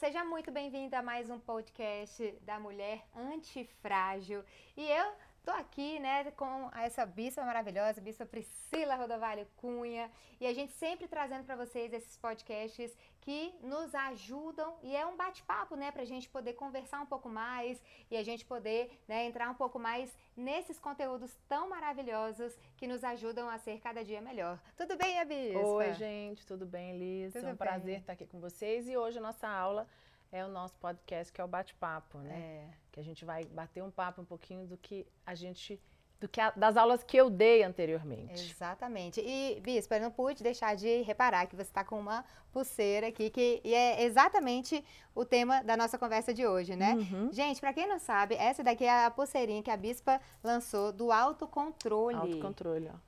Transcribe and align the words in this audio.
seja 0.00 0.24
muito 0.24 0.50
bem-vinda 0.50 1.00
a 1.00 1.02
mais 1.02 1.28
um 1.28 1.38
podcast 1.38 2.34
da 2.40 2.58
Mulher 2.58 3.04
Antifrágil. 3.14 4.42
E 4.74 4.90
eu 4.90 5.12
tô 5.42 5.50
aqui, 5.52 5.98
né, 5.98 6.30
com 6.32 6.70
essa 6.76 7.06
bispa 7.06 7.42
maravilhosa, 7.42 8.00
bispa 8.00 8.26
Priscila 8.26 8.94
Rodovalho 8.96 9.46
Cunha, 9.56 10.10
e 10.40 10.46
a 10.46 10.52
gente 10.52 10.72
sempre 10.72 11.08
trazendo 11.08 11.44
para 11.44 11.56
vocês 11.56 11.92
esses 11.92 12.16
podcasts 12.16 12.96
que 13.20 13.54
nos 13.62 13.94
ajudam 13.94 14.76
e 14.82 14.94
é 14.94 15.04
um 15.06 15.16
bate-papo, 15.16 15.76
né, 15.76 15.90
pra 15.90 16.04
gente 16.04 16.28
poder 16.28 16.54
conversar 16.54 17.00
um 17.00 17.06
pouco 17.06 17.28
mais 17.28 17.82
e 18.10 18.16
a 18.16 18.22
gente 18.22 18.44
poder, 18.44 18.90
né, 19.08 19.24
entrar 19.24 19.50
um 19.50 19.54
pouco 19.54 19.78
mais 19.78 20.14
nesses 20.36 20.78
conteúdos 20.78 21.34
tão 21.48 21.68
maravilhosos 21.68 22.56
que 22.76 22.86
nos 22.86 23.02
ajudam 23.04 23.48
a 23.48 23.58
ser 23.58 23.80
cada 23.80 24.04
dia 24.04 24.20
melhor. 24.20 24.58
Tudo 24.76 24.96
bem, 24.96 25.20
Abis? 25.20 25.56
Oi, 25.56 25.92
gente, 25.94 26.46
tudo 26.46 26.66
bem, 26.66 26.98
Liz? 26.98 27.32
Tudo 27.32 27.44
é 27.44 27.48
um 27.48 27.50
bem. 27.50 27.56
prazer 27.56 28.00
estar 28.00 28.12
aqui 28.12 28.26
com 28.26 28.40
vocês 28.40 28.88
e 28.88 28.96
hoje 28.96 29.18
a 29.18 29.22
nossa 29.22 29.48
aula 29.48 29.86
é 30.32 30.44
o 30.44 30.48
nosso 30.48 30.74
podcast 30.78 31.32
que 31.32 31.40
é 31.40 31.44
o 31.44 31.48
bate-papo, 31.48 32.18
né? 32.18 32.34
É. 32.34 32.68
Que 32.92 33.00
a 33.00 33.02
gente 33.04 33.24
vai 33.24 33.44
bater 33.46 33.82
um 33.82 33.90
papo 33.90 34.22
um 34.22 34.24
pouquinho 34.24 34.66
do 34.66 34.76
que 34.76 35.06
a 35.26 35.34
gente 35.34 35.80
do 36.20 36.28
que 36.28 36.38
a- 36.38 36.50
das 36.50 36.76
aulas 36.76 37.02
que 37.02 37.16
eu 37.16 37.30
dei 37.30 37.62
anteriormente. 37.62 38.50
Exatamente. 38.50 39.22
E, 39.24 39.58
Bispo, 39.62 39.94
eu 39.94 40.02
não 40.02 40.10
pude 40.10 40.42
deixar 40.42 40.76
de 40.76 41.00
reparar 41.00 41.46
que 41.46 41.56
você 41.56 41.62
está 41.62 41.82
com 41.82 41.98
uma 41.98 42.26
pulseira 42.52 43.06
aqui, 43.06 43.30
que 43.30 43.62
é 43.64 44.02
exatamente 44.04 44.84
o 45.14 45.24
tema 45.24 45.62
da 45.64 45.78
nossa 45.78 45.96
conversa 45.98 46.34
de 46.34 46.46
hoje, 46.46 46.76
né? 46.76 46.92
Uhum. 46.92 47.32
Gente, 47.32 47.58
para 47.58 47.72
quem 47.72 47.86
não 47.88 47.98
sabe, 47.98 48.34
essa 48.34 48.62
daqui 48.62 48.84
é 48.84 49.06
a 49.06 49.10
pulseirinha 49.10 49.62
que 49.62 49.70
a 49.70 49.76
Bispa 49.78 50.20
lançou 50.44 50.92
do 50.92 51.10
autocontrole. 51.10 52.16
Autocontrole, 52.18 52.90
ó. 52.92 52.98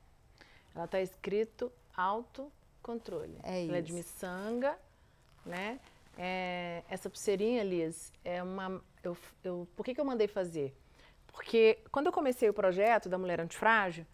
Ela 0.75 0.87
tá 0.87 0.99
escrito 1.03 1.71
autocontrole. 1.95 3.39
É 3.43 3.67
Ela 3.67 3.77
é 3.77 3.81
de 3.83 3.89
isso. 3.89 3.95
miçanga, 3.99 4.79
né? 5.45 5.79
É, 6.17 6.83
essa 6.91 7.09
pulseirinha, 7.09 7.63
Liz, 7.63 8.13
é 8.25 8.43
uma. 8.43 8.83
Eu, 9.03 9.17
eu, 9.43 9.69
por 9.75 9.85
que, 9.85 9.95
que 9.95 10.01
eu 10.01 10.05
mandei 10.05 10.29
fazer? 10.29 10.77
Porque 11.33 11.79
quando 11.91 12.07
eu 12.07 12.13
comecei 12.13 12.49
o 12.49 12.55
projeto 12.55 13.09
da 13.09 13.17
Mulher 13.19 13.41
Antifrágil, 13.41 14.05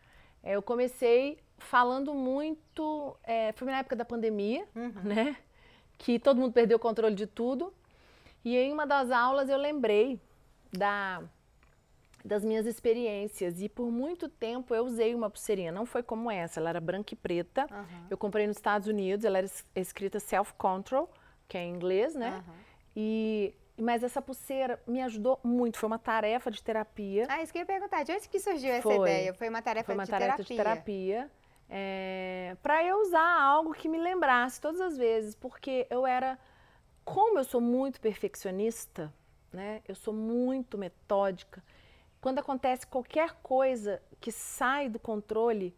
é, 0.42 0.55
eu 0.55 0.62
comecei 0.62 1.39
falando 1.59 2.14
muito. 2.14 3.17
é, 3.25 3.53
foi 3.53 3.67
na 3.70 3.78
época 3.78 3.97
da 3.97 4.05
pandemia, 4.05 4.67
Uhum. 4.75 4.92
né? 5.03 5.37
Que 5.98 6.19
todo 6.19 6.41
mundo 6.41 6.53
perdeu 6.53 6.77
o 6.77 6.81
controle 6.81 7.14
de 7.14 7.27
tudo. 7.27 7.75
E 8.44 8.56
em 8.56 8.72
uma 8.72 8.87
das 8.87 9.11
aulas 9.11 9.50
eu 9.50 9.59
lembrei 9.59 10.20
da, 10.72 11.20
das 12.25 12.44
minhas 12.44 12.67
experiências. 12.67 13.61
E 13.61 13.69
por 13.69 13.91
muito 13.91 14.28
tempo 14.28 14.72
eu 14.72 14.84
usei 14.84 15.12
uma 15.12 15.28
pulseirinha. 15.28 15.72
Não 15.72 15.84
foi 15.84 16.05
como 16.05 16.31
essa, 16.31 16.61
ela 16.61 16.69
era 16.70 16.81
branca 16.81 17.12
e 17.12 17.17
preta. 17.17 17.67
Aham. 17.69 18.06
Eu 18.09 18.17
comprei 18.17 18.47
nos 18.47 18.56
Estados 18.56 18.87
Unidos, 18.87 19.25
ela 19.25 19.39
era 19.39 19.47
es- 19.47 19.67
escrita 19.75 20.20
self-control, 20.20 21.11
que 21.48 21.56
é 21.56 21.62
em 21.64 21.74
inglês, 21.74 22.14
né? 22.14 22.28
Aham. 22.28 22.54
E, 22.94 23.54
mas 23.77 24.02
essa 24.02 24.20
pulseira 24.20 24.80
me 24.86 25.00
ajudou 25.02 25.41
muito. 25.42 25.78
Foi 25.78 25.86
uma 25.86 25.98
tarefa 25.98 26.50
de 26.50 26.62
terapia. 26.62 27.27
Ah, 27.28 27.42
isso 27.42 27.52
que 27.52 27.58
eu 27.58 27.62
ia 27.62 27.66
perguntar. 27.66 28.02
De 28.02 28.12
onde 28.12 28.28
que 28.28 28.38
surgiu 28.38 28.70
essa 28.70 28.82
Foi. 28.82 28.96
ideia? 28.96 29.32
Foi 29.34 29.48
uma 29.48 29.62
tarefa 29.62 29.86
Foi 29.86 29.94
uma 29.94 30.04
de 30.04 30.10
tarefa 30.10 30.44
terapia. 30.44 30.56
de 30.56 30.62
terapia. 30.62 31.30
para 32.62 32.84
eu 32.84 33.00
usar 33.02 33.41
algo 33.41 33.72
que 33.72 33.88
me 33.88 33.98
lembrasse 33.98 34.60
todas 34.60 34.80
as 34.80 34.96
vezes, 34.96 35.34
porque 35.34 35.86
eu 35.91 36.06
era, 36.06 36.38
como 37.04 37.38
eu 37.38 37.44
sou 37.44 37.60
muito 37.60 38.00
perfeccionista, 38.00 39.12
né? 39.52 39.80
Eu 39.86 39.94
sou 39.94 40.12
muito 40.12 40.76
metódica. 40.76 41.62
Quando 42.20 42.41
acontece 42.41 42.86
qualquer 42.86 43.34
coisa 43.42 44.02
que 44.20 44.32
sai 44.32 44.88
do 44.88 44.98
controle, 44.98 45.74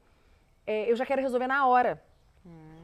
é, 0.67 0.91
eu 0.91 0.97
já 0.97 1.05
quero 1.05 1.21
resolver 1.21 1.47
na 1.47 1.67
hora. 1.67 2.03
Hum, 2.47 2.80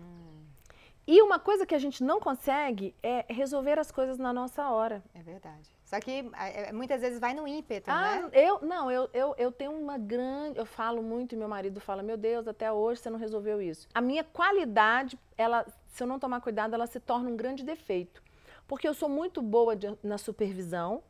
E 1.06 1.22
uma 1.22 1.38
coisa 1.38 1.64
que 1.64 1.74
a 1.74 1.78
gente 1.78 2.02
não 2.02 2.18
consegue 2.18 2.94
é 3.02 3.24
resolver 3.32 3.78
as 3.78 3.92
coisas 3.92 4.18
na 4.18 4.32
nossa 4.32 4.68
hora. 4.70 5.02
é 5.14 5.22
verdade. 5.22 5.70
Só 5.84 6.00
que 6.00 6.28
é, 6.36 6.72
muitas 6.72 7.00
vezes 7.00 7.20
vai 7.20 7.32
no 7.32 7.46
ímpeto, 7.46 7.88
Ah, 7.88 8.22
né? 8.22 8.30
eu 8.32 8.60
não, 8.62 8.90
eu, 8.90 9.08
eu, 9.14 9.34
eu 9.38 9.52
tenho 9.52 9.70
uma 9.70 9.96
grande. 9.98 10.58
Eu 10.58 10.66
falo 10.66 11.00
muito 11.02 11.34
e 11.34 11.38
meu 11.38 11.48
marido 11.48 11.81
fala: 11.81 12.03
Meu 12.03 12.16
Deus, 12.16 12.48
até 12.48 12.72
hoje 12.72 13.00
você 13.00 13.08
não 13.10 13.19
resolveu 13.20 13.62
isso. 13.62 13.86
A 13.94 14.00
minha 14.00 14.25
qualidade, 14.25 15.16
ela, 15.38 15.64
se 15.86 16.03
eu 16.03 16.06
não 16.08 16.19
tomar 16.19 16.41
cuidado, 16.41 16.75
ela 16.75 16.88
se 16.88 16.98
torna 16.98 17.31
um 17.31 17.36
grande 17.36 17.64
defeito. 17.64 18.20
Porque 18.66 18.88
eu 18.88 18.94
sou 18.94 19.08
muito 19.08 19.41
boa 19.41 19.76
de- 19.76 19.97
na 20.02 20.19
supervisão, 20.19 21.04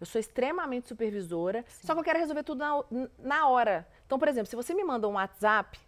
eu 0.00 0.06
sou 0.06 0.18
extremamente 0.18 0.88
supervisora, 0.88 1.62
só 1.82 1.92
que 1.92 2.00
eu 2.00 2.04
quero 2.04 2.18
resolver 2.18 2.44
tudo 2.44 2.60
na, 2.60 2.82
na 3.18 3.48
hora. 3.48 3.86
Então, 4.06 4.18
por 4.18 4.26
exemplo, 4.26 4.46
se 4.48 4.56
você 4.56 4.72
me 4.72 4.82
manda 4.82 5.06
um 5.06 5.12
WhatsApp, 5.12 5.78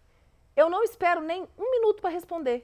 eu 0.54 0.68
não 0.68 0.82
espero 0.84 1.22
nem 1.22 1.48
um 1.58 1.70
minuto 1.70 2.02
para 2.02 2.10
responder. 2.10 2.62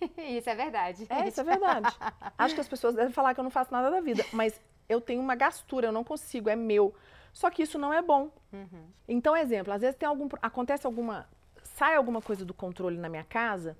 Isso 0.16 0.48
é 0.50 0.54
verdade. 0.54 1.06
É, 1.10 1.26
isso 1.28 1.40
é 1.40 1.44
verdade. 1.44 1.94
Acho 2.36 2.54
que 2.54 2.60
as 2.60 2.68
pessoas 2.68 2.94
devem 2.94 3.12
falar 3.12 3.34
que 3.34 3.40
eu 3.40 3.44
não 3.44 3.50
faço 3.50 3.72
nada 3.72 3.90
da 3.90 4.00
vida, 4.00 4.24
mas 4.32 4.60
eu 4.88 5.00
tenho 5.00 5.20
uma 5.20 5.34
gastura, 5.34 5.88
eu 5.88 5.92
não 5.92 6.04
consigo, 6.04 6.48
é 6.48 6.56
meu. 6.56 6.94
Só 7.32 7.50
que 7.50 7.62
isso 7.62 7.78
não 7.78 7.92
é 7.92 8.00
bom. 8.00 8.30
Uhum. 8.52 8.86
Então, 9.06 9.36
exemplo, 9.36 9.72
às 9.72 9.80
vezes 9.80 9.96
tem 9.96 10.08
algum, 10.08 10.28
acontece 10.40 10.86
alguma, 10.86 11.28
sai 11.62 11.94
alguma 11.96 12.22
coisa 12.22 12.44
do 12.44 12.54
controle 12.54 12.96
na 12.96 13.08
minha 13.08 13.24
casa, 13.24 13.76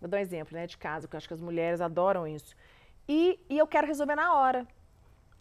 vou 0.00 0.08
dar 0.08 0.18
um 0.18 0.20
exemplo, 0.20 0.54
né, 0.56 0.66
de 0.66 0.76
casa, 0.76 1.08
que 1.08 1.14
eu 1.14 1.18
acho 1.18 1.26
que 1.28 1.34
as 1.34 1.40
mulheres 1.40 1.80
adoram 1.80 2.26
isso, 2.26 2.54
e, 3.08 3.38
e 3.48 3.58
eu 3.58 3.66
quero 3.66 3.86
resolver 3.86 4.14
na 4.16 4.34
hora. 4.34 4.66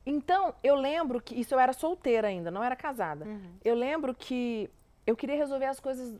Então, 0.05 0.55
eu 0.63 0.75
lembro 0.75 1.21
que, 1.21 1.39
isso 1.39 1.53
eu 1.53 1.59
era 1.59 1.73
solteira 1.73 2.27
ainda, 2.27 2.49
não 2.49 2.63
era 2.63 2.75
casada, 2.75 3.25
Uhum. 3.25 3.53
eu 3.63 3.75
lembro 3.75 4.15
que 4.15 4.69
eu 5.05 5.15
queria 5.15 5.35
resolver 5.35 5.65
as 5.65 5.79
coisas 5.79 6.17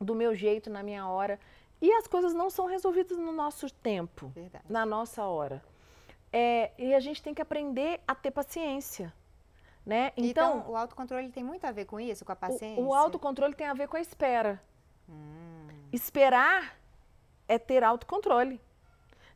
do 0.00 0.14
meu 0.14 0.34
jeito, 0.34 0.70
na 0.70 0.82
minha 0.82 1.06
hora, 1.06 1.38
e 1.82 1.92
as 1.92 2.06
coisas 2.06 2.32
não 2.32 2.48
são 2.48 2.64
resolvidas 2.66 3.18
no 3.18 3.32
nosso 3.32 3.68
tempo 3.70 4.28
Verdade. 4.28 4.64
na 4.70 4.86
nossa 4.86 5.24
hora. 5.24 5.62
É, 6.32 6.70
e 6.78 6.94
a 6.94 7.00
gente 7.00 7.22
tem 7.22 7.34
que 7.34 7.42
aprender 7.42 8.00
a 8.08 8.14
ter 8.14 8.30
paciência, 8.30 9.12
né? 9.84 10.12
Então, 10.16 10.60
Então, 10.60 10.70
o 10.72 10.76
autocontrole 10.76 11.28
tem 11.30 11.44
muito 11.44 11.66
a 11.66 11.72
ver 11.72 11.84
com 11.84 12.00
isso, 12.00 12.24
com 12.24 12.32
a 12.32 12.34
o- 12.34 12.38
paciência? 12.38 12.82
o, 12.82 12.94
autocontrole 12.94 13.54
tem 13.54 13.66
a 13.66 13.74
ver 13.74 13.88
com 13.88 13.96
a 13.96 14.00
espera. 14.00 14.62
Hum, 15.08 15.68
Esperar 15.92 16.78
é 17.46 17.58
ter 17.58 17.84
autocontrole, 17.84 18.58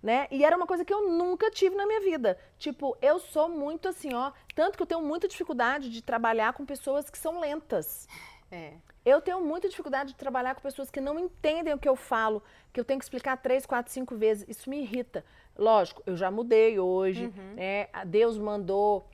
né? 0.03 0.27
E 0.31 0.43
era 0.43 0.57
uma 0.57 0.67
coisa 0.67 0.85
que 0.87 0.95
eu 0.95 1.07
nunca 1.11 1.51
tive 1.51 1.77
na 1.77 1.85
minha 1.87 2.01
vida. 2.01 2.39
Tipo, 2.59 2.97
eu 3.03 3.19
sou 3.19 3.47
muito 3.49 3.89
assim, 3.89 4.15
ó, 4.15 4.33
tanto 4.55 4.77
que 4.77 4.83
eu 4.83 4.87
tenho 4.87 5.03
muita 5.03 5.29
dificuldade 5.29 5.91
de 5.91 6.01
trabalhar 6.01 6.55
com 6.55 6.65
pessoas 6.65 7.11
que 7.11 7.19
são 7.19 7.39
lentas. 7.41 8.09
é. 8.51 8.73
Eu 9.07 9.21
tenho 9.21 9.41
muita 9.41 9.69
dificuldade 9.69 10.11
de 10.11 10.17
trabalhar 10.17 10.57
com 10.57 10.61
pessoas 10.61 10.91
que 10.91 11.01
não 11.01 11.17
entendem 11.17 11.73
o 11.73 11.79
que 11.79 11.89
eu 11.89 11.95
falo, 11.95 12.43
que 12.73 12.81
eu 12.81 12.85
tenho 12.85 12.99
que 12.99 13.05
explicar 13.05 13.37
três, 13.37 13.65
quatro, 13.65 13.93
cinco 13.93 14.17
vezes. 14.17 14.45
Isso 14.49 14.69
me 14.69 14.81
irrita. 14.81 15.25
Lógico, 15.57 16.03
eu 16.05 16.17
já 16.17 16.29
mudei 16.29 16.81
hoje, 16.81 17.33
né? 17.55 17.87
A 17.93 18.05
Deus 18.05 18.37
mandou 18.37 19.07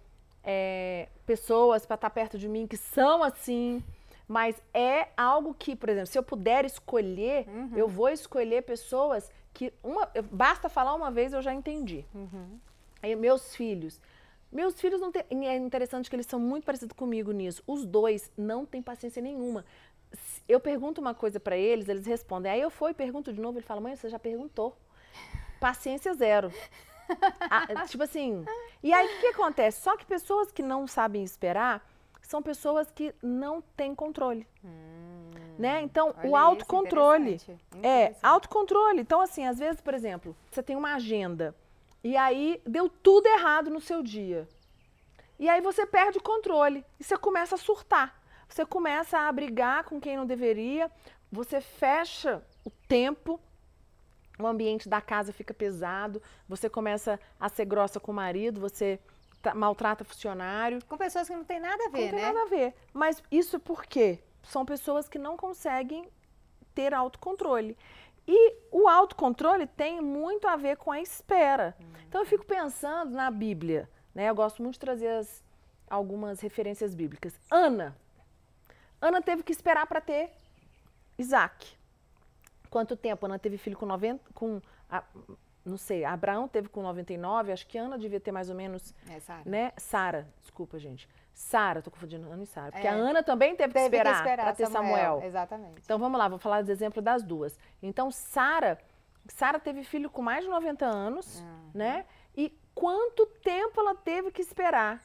é, 0.43 1.11
pessoas 1.27 1.85
para 1.85 1.97
estar 1.97 2.09
perto 2.09 2.39
de 2.39 2.49
mim 2.49 2.67
que 2.67 2.79
são 2.79 3.23
assim. 3.23 3.85
Mas 4.27 4.63
é 4.73 5.09
algo 5.15 5.53
que, 5.53 5.77
por 5.77 5.91
exemplo, 5.91 6.07
se 6.07 6.19
eu 6.19 6.23
puder 6.23 6.65
escolher, 6.65 7.47
eu 7.77 7.87
vou 7.87 8.09
escolher 8.09 8.63
pessoas 8.63 9.31
que 9.53 9.75
uma, 9.83 10.09
basta 10.31 10.71
falar 10.71 10.95
uma 10.95 11.11
vez 11.11 11.35
eu 11.35 11.43
já 11.43 11.53
entendi. 11.53 12.07
Uhum. 12.15 12.59
Aí, 13.03 13.15
meus 13.15 13.55
filhos. 13.55 14.01
Meus 14.53 14.79
filhos 14.79 15.01
não 15.01 15.11
têm. 15.11 15.25
É 15.49 15.57
interessante 15.57 16.11
que 16.11 16.15
eles 16.15 16.27
são 16.27 16.39
muito 16.39 16.65
parecidos 16.65 16.95
comigo 16.95 17.33
nisso. 17.33 17.63
Os 17.67 17.87
dois 17.87 18.31
não 18.37 18.67
têm 18.67 18.83
paciência 18.83 19.23
nenhuma. 19.23 19.65
Eu 20.47 20.61
pergunto 20.61 21.01
uma 21.01 21.15
coisa 21.15 21.41
pra 21.41 21.57
eles, 21.57 21.89
eles 21.89 22.05
respondem. 22.07 22.53
Aí 22.53 22.61
eu 22.61 22.69
fui 22.71 22.93
pergunto 22.93 23.33
de 23.33 23.41
novo, 23.41 23.59
ele 23.59 23.67
fala: 23.67 23.81
mãe, 23.81 23.97
você 23.97 24.11
já 24.11 24.19
perguntou. 24.19 24.77
Paciência 25.59 26.13
zero. 26.13 26.53
Ah, 27.41 27.87
tipo 27.87 28.03
assim. 28.03 28.45
E 28.83 28.93
aí 28.93 29.07
o 29.07 29.09
que, 29.09 29.21
que 29.21 29.27
acontece? 29.29 29.81
Só 29.83 29.97
que 29.97 30.05
pessoas 30.05 30.53
que 30.53 30.63
não 30.63 30.87
sabem 30.87 31.23
esperar 31.23 31.87
são 32.23 32.43
pessoas 32.43 32.91
que 32.91 33.15
não 33.23 33.61
têm 33.77 33.95
controle. 33.95 34.47
Né? 35.59 35.83
Então, 35.83 36.09
Hum. 36.09 36.31
O 36.31 36.37
isso, 37.35 37.51
é 37.51 37.55
interessante, 37.55 37.61
é, 37.75 37.77
interessante. 37.79 38.19
autocontrole. 38.27 39.01
Então, 39.01 39.21
assim, 39.21 39.47
às 39.47 39.59
vezes, 39.59 39.81
por 39.81 39.95
exemplo, 39.95 40.35
você 40.51 40.63
tem 40.63 40.75
uma 40.77 40.95
agenda 40.95 41.55
e 42.03 42.17
aí 42.17 42.61
deu 42.67 42.89
tudo 42.89 43.27
errado 43.27 43.71
no 43.71 43.81
seu 43.81 44.03
dia. 44.03 44.49
E 45.39 45.49
aí 45.49 45.61
você 45.61 45.85
perde 45.87 46.19
o 46.19 46.23
controle 46.23 46.85
e 47.01 47.05
você 47.05 47.17
começa 47.17 47.55
a 47.55 47.59
surtar. 47.59 48.21
Você 48.49 48.67
começa 48.67 49.19
a 49.19 49.33
brigar 49.33 49.85
com 49.85 50.01
quem 50.01 50.17
não 50.17 50.27
deveria, 50.27 50.91
você 51.31 51.61
fecha 51.61 52.43
o 52.65 52.71
tempo, 52.71 53.41
o 54.39 54.47
ambiente 54.47 54.89
da 54.89 55.01
casa 55.01 55.33
fica 55.33 55.55
pesado, 55.55 56.23
você 56.49 56.69
começa 56.69 57.19
a 57.41 57.49
ser 57.49 57.65
grossa 57.65 57.99
com 57.99 58.13
o 58.13 58.15
marido, 58.15 58.61
você 58.61 59.01
maltrata 59.55 60.05
funcionário. 60.05 60.79
Com 60.87 60.97
pessoas 60.97 61.27
que 61.29 61.35
não 61.35 61.45
tem 61.45 61.59
nada 61.59 61.83
a 61.83 61.87
Não 61.87 61.93
ver, 61.93 62.11
tem 62.11 62.13
né? 62.13 62.27
nada 62.27 62.43
a 62.43 62.47
ver. 62.47 62.75
Mas 62.93 63.23
isso 63.31 63.59
por 63.59 63.85
quê? 63.87 64.21
São 64.43 64.65
pessoas 64.65 65.09
que 65.09 65.19
não 65.19 65.37
conseguem 65.37 66.09
ter 66.75 66.95
autocontrole. 66.95 67.77
E 68.27 68.57
o 68.71 68.89
autocontrole 68.89 69.67
tem 69.67 70.01
muito 70.01 70.47
a 70.47 70.57
ver 70.57 70.77
com 70.77 70.91
a 70.93 71.01
espera. 71.01 71.77
Então 72.09 72.21
eu 72.21 72.27
fico 72.27 72.45
pensando 72.45 73.11
na 73.13 73.31
Bíblia, 73.31 73.89
né? 74.15 74.29
Eu 74.31 74.35
gosto 74.35 74.63
muito 74.63 74.75
de 74.75 74.81
trazer 74.81 75.09
as- 75.09 75.43
algumas 75.91 76.41
referências 76.41 76.95
bíblicas. 76.95 77.35
Ana. 77.51 77.97
Ana 79.01 79.21
teve 79.21 79.43
que 79.43 79.53
esperar 79.53 79.87
para 79.87 80.01
ter 80.01 80.31
Isaac. 81.19 81.77
Quanto 82.71 82.97
tempo? 82.97 83.27
Ana 83.27 83.39
teve 83.39 83.59
filho 83.59 83.77
com 83.77 83.85
90, 83.87 84.23
com 84.33 84.61
a- 84.89 85.03
não 85.65 85.77
sei, 85.77 86.05
Abraão 86.05 86.49
teve 86.49 86.69
com 86.69 86.83
99, 86.83 87.53
acho 87.53 87.67
que 87.67 87.77
Ana 87.77 87.99
devia 87.99 88.21
ter 88.21 88.33
mais 88.33 88.49
ou 88.49 88.55
menos, 88.55 88.95
É, 89.11 89.21
Sara. 89.21 89.43
né? 89.45 89.73
Sara, 89.77 90.29
desculpa, 90.41 90.79
gente. 90.79 91.09
Sara, 91.43 91.83
tô 91.83 91.91
confundindo 91.91 92.31
Ana 92.31 92.45
e 92.45 92.47
Sara. 92.47 92.73
Porque 92.73 92.87
É. 92.87 92.91
a 92.91 92.95
Ana 92.95 93.23
também 93.23 93.55
teve 93.57 93.69
que 93.73 93.81
Teve 93.81 93.97
esperar, 93.97 94.13
que 94.13 94.19
esperar 94.21 94.45
para 94.45 94.55
ter 94.55 94.67
Samuel. 94.69 95.21
Exatamente. 95.25 95.83
Então 95.85 95.99
vamos 95.99 96.19
lá, 96.19 96.29
vou 96.29 96.39
falar 96.39 96.61
dos 96.63 96.71
exemplos 96.71 97.05
das 97.05 97.23
duas. 97.23 97.59
Então 97.83 98.11
Sara, 98.11 98.79
Sara 99.29 99.59
teve 99.59 99.83
filho 99.83 100.09
com 100.09 100.23
mais 100.23 100.45
de 100.45 100.51
90 100.51 100.87
anos, 100.87 101.41
Uhum. 101.41 101.71
né? 101.75 102.07
E 102.37 102.57
quanto 102.75 103.27
tempo 103.27 103.81
ela 103.81 103.95
teve 103.95 104.31
que 104.31 104.41
esperar? 104.41 105.01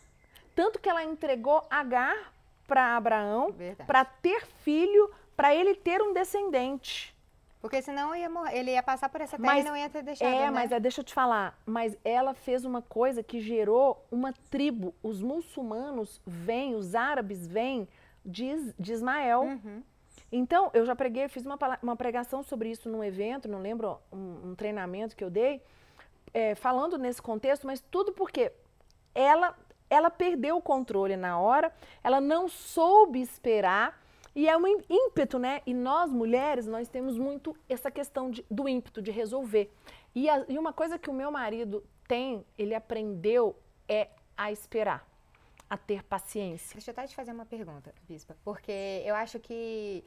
Tanto 0.56 0.80
que 0.80 0.88
ela 0.88 1.04
entregou 1.04 1.66
Agar 1.70 2.34
para 2.68 2.96
Abraão 2.96 3.54
para 3.86 4.06
ter 4.06 4.46
filho, 4.46 5.12
para 5.36 5.54
ele 5.56 5.74
ter 5.76 6.02
um 6.02 6.14
descendente. 6.14 7.16
Porque 7.60 7.82
senão 7.82 8.16
ia 8.16 8.30
morrer, 8.30 8.58
ele 8.58 8.72
ia 8.72 8.84
passar 8.84 9.10
por 9.10 9.20
essa 9.20 9.36
terra 9.38 9.54
Mas- 9.56 9.66
e 9.66 9.68
não 9.68 9.76
ia 9.76 9.90
ter 9.90 10.04
deixado, 10.04 10.30
É, 10.32 10.46
né? 10.46 10.52
mas 10.52 10.72
é, 10.72 10.80
deixa 10.80 11.02
eu 11.02 11.06
te 11.06 11.14
falar, 11.14 11.60
mas 11.66 11.98
ela 12.06 12.34
fez 12.34 12.64
uma 12.64 12.82
coisa 12.82 13.24
que 13.24 13.40
gerou 13.40 14.06
uma 14.12 14.32
tribo. 14.52 14.94
Os 15.02 15.22
muçulmanos 15.22 16.22
vêm, 16.26 16.76
os 16.76 16.94
árabes 16.94 17.48
vêm 17.48 17.88
de, 18.24 18.74
de 18.80 18.94
Ismael. 18.94 19.42
Uhum. 19.42 19.84
Então, 20.32 20.70
eu 20.74 20.86
já 20.86 20.96
preguei, 20.96 21.28
fiz 21.30 21.46
uma, 21.46 21.58
uma 21.82 21.96
pregação 21.96 22.44
sobre 22.44 22.70
isso 22.70 22.90
num 22.90 23.04
evento, 23.04 23.48
não 23.48 23.60
lembro, 23.60 23.98
um, 24.12 24.50
um 24.52 24.56
treinamento 24.56 25.16
que 25.16 25.24
eu 25.24 25.30
dei, 25.30 25.62
é, 26.34 26.54
falando 26.54 26.98
nesse 26.98 27.22
contexto, 27.22 27.66
mas 27.66 27.80
tudo 27.90 28.12
porque 28.12 28.52
ela, 29.16 29.56
ela 29.90 30.10
perdeu 30.12 30.58
o 30.58 30.62
controle 30.62 31.16
na 31.16 31.40
hora, 31.40 31.74
ela 32.04 32.20
não 32.22 32.48
soube 32.48 33.22
esperar, 33.22 34.00
e 34.38 34.48
é 34.48 34.56
um 34.56 34.68
ímpeto, 34.90 35.38
né? 35.40 35.62
E 35.66 35.74
nós, 35.74 36.12
mulheres, 36.12 36.66
nós 36.68 36.88
temos 36.88 37.18
muito 37.18 37.56
essa 37.68 37.90
questão 37.90 38.30
de- 38.30 38.46
do 38.52 38.70
ímpeto, 38.70 39.02
de 39.02 39.10
resolver. 39.12 39.66
E, 40.14 40.30
a- 40.30 40.46
e 40.48 40.58
uma 40.60 40.72
coisa 40.72 40.98
que 41.00 41.10
o 41.10 41.14
meu 41.14 41.32
marido 41.32 41.84
tem, 42.08 42.46
ele 42.58 42.76
aprendeu, 42.76 43.56
é 43.90 44.10
a 44.38 44.52
esperar, 44.52 45.02
a 45.70 45.76
ter 45.76 46.04
paciência. 46.04 46.74
Deixa 46.76 46.92
eu 46.92 46.94
até 46.94 47.08
te 47.08 47.16
fazer 47.16 47.32
uma 47.32 47.46
pergunta, 47.46 47.94
Bispa, 48.08 48.38
porque 48.44 49.02
eu 49.06 49.16
acho 49.16 49.40
que 49.40 50.04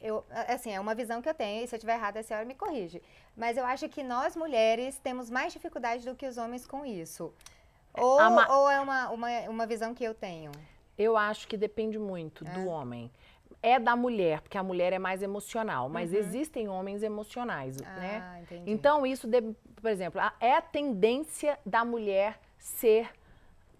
eu, 0.00 0.24
assim, 0.48 0.70
é 0.72 0.80
uma 0.80 0.94
visão 0.94 1.20
que 1.22 1.28
eu 1.28 1.34
tenho, 1.34 1.62
e 1.64 1.68
se 1.68 1.74
eu 1.74 1.76
estiver 1.76 1.94
errada, 1.94 2.20
a 2.20 2.22
senhora 2.22 2.44
me 2.46 2.54
corrige. 2.54 3.02
Mas 3.36 3.56
eu 3.58 3.64
acho 3.66 3.88
que 3.88 4.02
nós 4.02 4.34
mulheres 4.36 4.98
temos 4.98 5.28
mais 5.30 5.52
dificuldade 5.52 6.04
do 6.04 6.14
que 6.14 6.26
os 6.26 6.36
homens 6.38 6.66
com 6.66 6.84
isso. 6.84 7.32
Ou, 7.94 8.18
A 8.18 8.30
ma- 8.30 8.48
ou 8.58 8.70
é 8.70 8.80
uma, 8.80 9.10
uma, 9.10 9.28
uma 9.48 9.66
visão 9.66 9.94
que 9.94 10.02
eu 10.04 10.14
tenho? 10.14 10.50
Eu 10.98 11.16
acho 11.16 11.46
que 11.46 11.56
depende 11.58 11.98
muito 11.98 12.42
do 12.44 12.66
homem. 12.66 13.10
É 13.62 13.78
da 13.78 13.96
mulher, 13.96 14.40
porque 14.42 14.56
a 14.58 14.62
mulher 14.62 14.92
é 14.92 14.98
mais 14.98 15.22
emocional, 15.22 15.88
mas 15.88 16.12
existem 16.12 16.68
homens 16.68 17.02
emocionais, 17.02 17.76
né? 17.80 18.22
Ah, 18.22 18.40
entendi. 18.40 18.70
Então, 18.70 19.04
isso, 19.06 19.26
de- 19.26 19.42
por 19.80 19.90
exemplo, 19.90 20.20
a- 20.20 20.32
é 20.40 20.52
a 20.54 20.60
tendência 20.62 21.58
da 21.66 21.84
mulher 21.84 22.38
ser, 22.58 23.10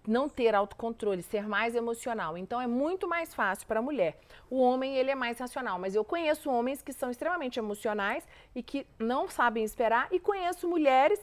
não 0.05 0.27
ter 0.27 0.55
autocontrole, 0.55 1.21
ser 1.21 1.47
mais 1.47 1.75
emocional. 1.75 2.37
Então, 2.37 2.59
é 2.59 2.67
muito 2.67 3.07
mais 3.07 3.33
fácil 3.33 3.65
para 3.67 3.79
a 3.79 3.81
mulher. 3.81 4.17
O 4.49 4.59
homem, 4.61 4.95
ele 4.97 5.11
é 5.11 5.15
mais 5.15 5.37
racional, 5.39 5.77
mas 5.79 5.95
eu 5.95 6.03
conheço 6.03 6.49
homens 6.49 6.81
que 6.81 6.91
são 6.91 7.09
extremamente 7.09 7.59
emocionais 7.59 8.27
e 8.55 8.63
que 8.63 8.85
não 8.99 9.27
sabem 9.29 9.63
esperar, 9.63 10.07
e 10.11 10.19
conheço 10.19 10.67
mulheres, 10.67 11.19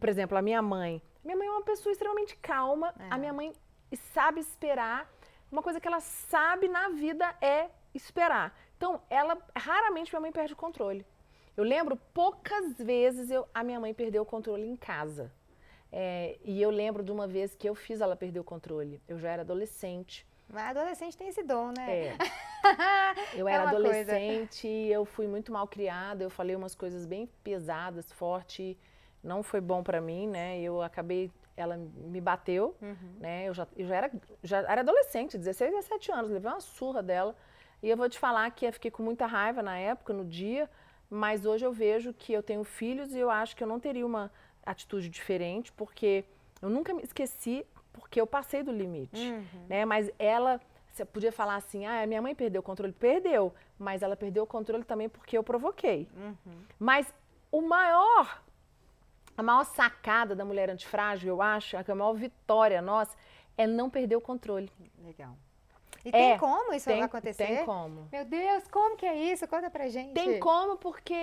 por 0.00 0.08
exemplo, 0.08 0.36
a 0.38 0.42
minha 0.42 0.62
mãe. 0.62 1.00
Minha 1.24 1.36
mãe 1.36 1.46
é 1.46 1.50
uma 1.50 1.62
pessoa 1.62 1.92
extremamente 1.92 2.36
calma, 2.36 2.92
É. 2.98 3.06
a 3.10 3.18
minha 3.18 3.32
mãe 3.32 3.52
sabe 4.12 4.40
esperar. 4.40 5.08
Uma 5.54 5.62
coisa 5.62 5.78
que 5.80 5.86
ela 5.86 6.00
sabe 6.00 6.66
na 6.66 6.88
vida 6.88 7.32
é 7.40 7.68
esperar. 7.94 8.58
Então, 8.76 9.00
ela 9.08 9.38
raramente 9.56 10.12
minha 10.12 10.20
mãe 10.20 10.32
perde 10.32 10.52
o 10.52 10.56
controle. 10.56 11.06
Eu 11.56 11.62
lembro 11.62 11.94
poucas 12.12 12.76
vezes 12.76 13.30
eu, 13.30 13.46
a 13.54 13.62
minha 13.62 13.78
mãe 13.78 13.94
perdeu 13.94 14.24
o 14.24 14.26
controle 14.26 14.66
em 14.66 14.74
casa. 14.74 15.30
É, 15.92 16.36
e 16.42 16.60
eu 16.60 16.70
lembro 16.70 17.04
de 17.04 17.12
uma 17.12 17.28
vez 17.28 17.54
que 17.54 17.68
eu 17.68 17.74
fiz 17.76 18.00
ela 18.00 18.16
perder 18.16 18.40
o 18.40 18.44
controle. 18.44 19.00
Eu 19.06 19.16
já 19.16 19.30
era 19.30 19.42
adolescente. 19.42 20.26
Mas 20.48 20.76
adolescente 20.76 21.16
tem 21.16 21.28
esse 21.28 21.44
dom, 21.44 21.68
né? 21.70 21.86
É, 21.88 22.16
eu 23.38 23.46
É 23.46 23.52
era 23.52 23.70
coisa. 23.70 23.76
adolescente, 23.78 24.66
eu 24.66 25.04
fui 25.04 25.28
muito 25.28 25.52
mal 25.52 25.68
criada, 25.68 26.24
eu 26.24 26.30
falei 26.30 26.56
umas 26.56 26.74
coisas 26.74 27.06
bem 27.06 27.28
pesadas, 27.44 28.10
forte, 28.10 28.76
não 29.24 29.42
foi 29.42 29.60
bom 29.60 29.82
pra 29.82 30.00
mim, 30.00 30.28
né? 30.28 30.60
Eu 30.60 30.82
acabei, 30.82 31.30
ela 31.56 31.76
me 31.76 32.20
bateu, 32.20 32.76
Uhum. 32.80 32.96
né? 33.18 33.48
Eu 33.48 33.54
já, 33.54 33.66
eu 33.76 33.86
já 33.86 33.96
era, 33.96 34.10
já 34.42 34.58
era 34.58 34.80
adolescente, 34.82 35.38
16, 35.38 35.72
17 35.72 36.12
anos, 36.12 36.30
levei 36.30 36.50
uma 36.50 36.60
surra 36.60 37.02
dela. 37.02 37.34
E 37.82 37.88
eu 37.90 37.96
vou 37.96 38.08
te 38.08 38.18
falar 38.18 38.50
que 38.50 38.66
eu 38.66 38.72
fiquei 38.72 38.90
com 38.90 39.02
muita 39.02 39.26
raiva 39.26 39.62
na 39.62 39.76
época, 39.78 40.12
no 40.12 40.24
dia, 40.24 40.70
mas 41.10 41.44
hoje 41.46 41.64
eu 41.66 41.72
vejo 41.72 42.12
que 42.12 42.32
eu 42.32 42.42
tenho 42.42 42.64
filhos 42.64 43.14
e 43.14 43.18
eu 43.18 43.30
acho 43.30 43.56
que 43.56 43.62
eu 43.62 43.68
não 43.68 43.80
teria 43.80 44.06
uma 44.06 44.30
atitude 44.64 45.08
diferente, 45.08 45.72
porque 45.72 46.24
eu 46.62 46.68
nunca 46.70 46.94
me 46.94 47.02
esqueci, 47.02 47.66
porque 47.92 48.20
eu 48.20 48.26
passei 48.26 48.62
do 48.62 48.72
limite, 48.72 49.30
Uhum. 49.30 49.66
né? 49.68 49.84
Mas 49.84 50.10
ela, 50.18 50.60
você 50.90 51.04
podia 51.04 51.30
falar 51.30 51.56
assim, 51.56 51.84
ah, 51.86 52.06
minha 52.06 52.22
mãe 52.22 52.34
perdeu 52.34 52.60
o 52.60 52.62
controle. 52.62 52.92
Perdeu, 52.92 53.54
mas 53.78 54.02
ela 54.02 54.16
perdeu 54.16 54.44
o 54.44 54.46
controle 54.46 54.82
também 54.84 55.08
porque 55.08 55.36
eu 55.36 55.42
provoquei. 55.44 56.08
Uhum. 56.16 56.62
Mas 56.78 57.12
o 57.52 57.60
maior, 57.60 58.42
a 59.36 59.42
maior 59.42 59.64
sacada 59.64 60.34
da 60.34 60.44
mulher 60.44 60.70
antifrágil, 60.70 61.28
eu 61.28 61.42
acho, 61.42 61.76
a 61.76 61.94
maior 61.94 62.14
vitória 62.14 62.80
nossa, 62.80 63.16
é 63.56 63.66
não 63.66 63.90
perder 63.90 64.16
o 64.16 64.20
controle. 64.20 64.70
Legal. 65.04 65.36
E 66.04 66.10
É, 66.10 66.12
tem 66.12 66.38
como 66.38 66.72
isso 66.74 66.84
tem, 66.86 67.02
acontecer? 67.02 67.46
Tem 67.46 67.64
como. 67.64 68.08
Meu 68.12 68.24
Deus, 68.24 68.68
como 68.68 68.96
que 68.96 69.06
é 69.06 69.32
isso? 69.32 69.48
Conta 69.48 69.70
pra 69.70 69.88
gente. 69.88 70.12
Tem 70.12 70.38
como 70.38 70.76
porque 70.76 71.14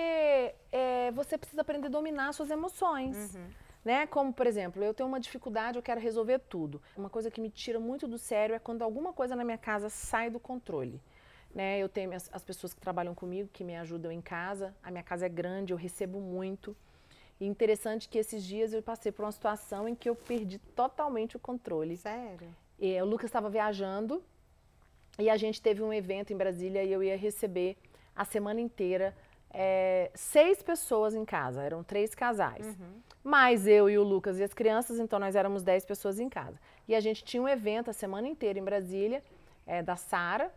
é, 0.72 1.10
você 1.12 1.38
precisa 1.38 1.62
aprender 1.62 1.86
a 1.86 1.90
dominar 1.90 2.32
suas 2.32 2.50
emoções. 2.50 3.34
Uhum. 3.34 3.48
Né? 3.84 4.06
Como, 4.06 4.32
por 4.32 4.46
exemplo, 4.46 4.82
eu 4.82 4.92
tenho 4.92 5.08
uma 5.08 5.20
dificuldade, 5.20 5.76
eu 5.76 5.82
quero 5.82 6.00
resolver 6.00 6.38
tudo. 6.40 6.82
Uma 6.96 7.10
coisa 7.10 7.30
que 7.30 7.40
me 7.40 7.50
tira 7.50 7.78
muito 7.78 8.08
do 8.08 8.18
sério 8.18 8.54
é 8.54 8.58
quando 8.58 8.82
alguma 8.82 9.12
coisa 9.12 9.36
na 9.36 9.44
minha 9.44 9.58
casa 9.58 9.88
sai 9.88 10.30
do 10.30 10.40
controle. 10.40 11.00
Né? 11.54 11.78
Eu 11.78 11.88
tenho 11.88 12.12
as, 12.14 12.28
as 12.32 12.44
pessoas 12.44 12.72
que 12.74 12.80
trabalham 12.80 13.14
comigo, 13.14 13.48
que 13.52 13.62
me 13.62 13.76
ajudam 13.76 14.10
em 14.10 14.20
casa. 14.20 14.74
A 14.82 14.90
minha 14.90 15.02
casa 15.02 15.26
é 15.26 15.28
grande, 15.28 15.72
eu 15.72 15.76
recebo 15.76 16.20
muito. 16.20 16.76
E 17.42 17.44
interessante 17.44 18.08
que 18.08 18.18
esses 18.18 18.44
dias 18.44 18.72
eu 18.72 18.80
passei 18.80 19.10
por 19.10 19.24
uma 19.24 19.32
situação 19.32 19.88
em 19.88 19.96
que 19.96 20.08
eu 20.08 20.14
perdi 20.14 20.58
totalmente 20.76 21.36
o 21.36 21.40
controle. 21.40 21.96
Sério? 21.96 22.46
E, 22.78 23.02
o 23.02 23.04
Lucas 23.04 23.24
estava 23.24 23.50
viajando 23.50 24.22
e 25.18 25.28
a 25.28 25.36
gente 25.36 25.60
teve 25.60 25.82
um 25.82 25.92
evento 25.92 26.32
em 26.32 26.36
Brasília 26.36 26.84
e 26.84 26.92
eu 26.92 27.02
ia 27.02 27.16
receber 27.16 27.76
a 28.14 28.24
semana 28.24 28.60
inteira 28.60 29.12
é, 29.50 30.12
seis 30.14 30.62
pessoas 30.62 31.16
em 31.16 31.24
casa, 31.24 31.64
eram 31.64 31.82
três 31.82 32.14
casais. 32.14 32.64
Uhum. 32.64 33.02
Mais 33.24 33.66
eu 33.66 33.90
e 33.90 33.98
o 33.98 34.04
Lucas 34.04 34.38
e 34.38 34.44
as 34.44 34.54
crianças, 34.54 35.00
então 35.00 35.18
nós 35.18 35.34
éramos 35.34 35.64
dez 35.64 35.84
pessoas 35.84 36.20
em 36.20 36.28
casa. 36.28 36.60
E 36.86 36.94
a 36.94 37.00
gente 37.00 37.24
tinha 37.24 37.42
um 37.42 37.48
evento 37.48 37.90
a 37.90 37.92
semana 37.92 38.28
inteira 38.28 38.56
em 38.56 38.62
Brasília, 38.62 39.20
é, 39.66 39.82
da 39.82 39.96
Sara, 39.96 40.54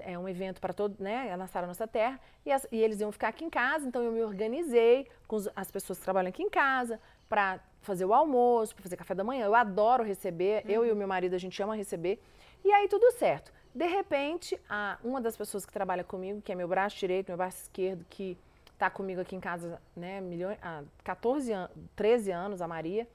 é 0.00 0.18
um 0.18 0.28
evento 0.28 0.60
para 0.60 0.72
todo, 0.72 0.96
né, 1.02 1.34
na 1.36 1.46
Sara 1.46 1.66
Nossa 1.66 1.86
Terra, 1.86 2.20
e, 2.44 2.52
as- 2.52 2.66
e 2.70 2.76
eles 2.76 3.00
iam 3.00 3.10
ficar 3.12 3.28
aqui 3.28 3.44
em 3.44 3.50
casa, 3.50 3.86
então 3.86 4.02
eu 4.02 4.12
me 4.12 4.22
organizei 4.22 5.08
com 5.26 5.36
as 5.54 5.70
pessoas 5.70 5.98
que 5.98 6.04
trabalham 6.04 6.28
aqui 6.28 6.42
em 6.42 6.50
casa 6.50 7.00
para 7.28 7.60
fazer 7.80 8.04
o 8.04 8.12
almoço, 8.12 8.74
para 8.74 8.82
fazer 8.82 8.96
café 8.96 9.14
da 9.14 9.24
manhã. 9.24 9.44
Eu 9.46 9.54
adoro 9.54 10.02
receber, 10.04 10.62
eu 10.68 10.84
e 10.84 10.90
o 10.92 10.96
meu 10.96 11.06
marido 11.08 11.34
a 11.34 11.38
gente 11.38 11.60
ama 11.62 11.74
receber. 11.76 12.20
E 12.64 12.72
aí 12.72 12.88
tudo 12.88 13.10
certo. 13.12 13.52
De 13.74 13.86
repente, 13.86 14.58
a, 14.68 14.98
uma 15.04 15.20
das 15.20 15.36
pessoas 15.36 15.64
que 15.66 15.72
trabalha 15.72 16.02
comigo, 16.02 16.40
que 16.40 16.50
é 16.50 16.54
meu 16.54 16.66
braço 16.66 16.96
direito, 16.98 17.28
meu 17.28 17.36
braço 17.36 17.58
esquerdo, 17.62 18.04
que 18.08 18.36
está 18.72 18.90
comigo 18.90 19.20
aqui 19.20 19.36
em 19.36 19.40
casa, 19.40 19.80
né, 19.96 20.20
milhões, 20.20 20.58
há 20.62 20.82
14 21.04 21.52
anos, 21.52 21.70
13 21.94 22.30
anos, 22.30 22.60
a 22.60 22.68
Maria, 22.68 23.06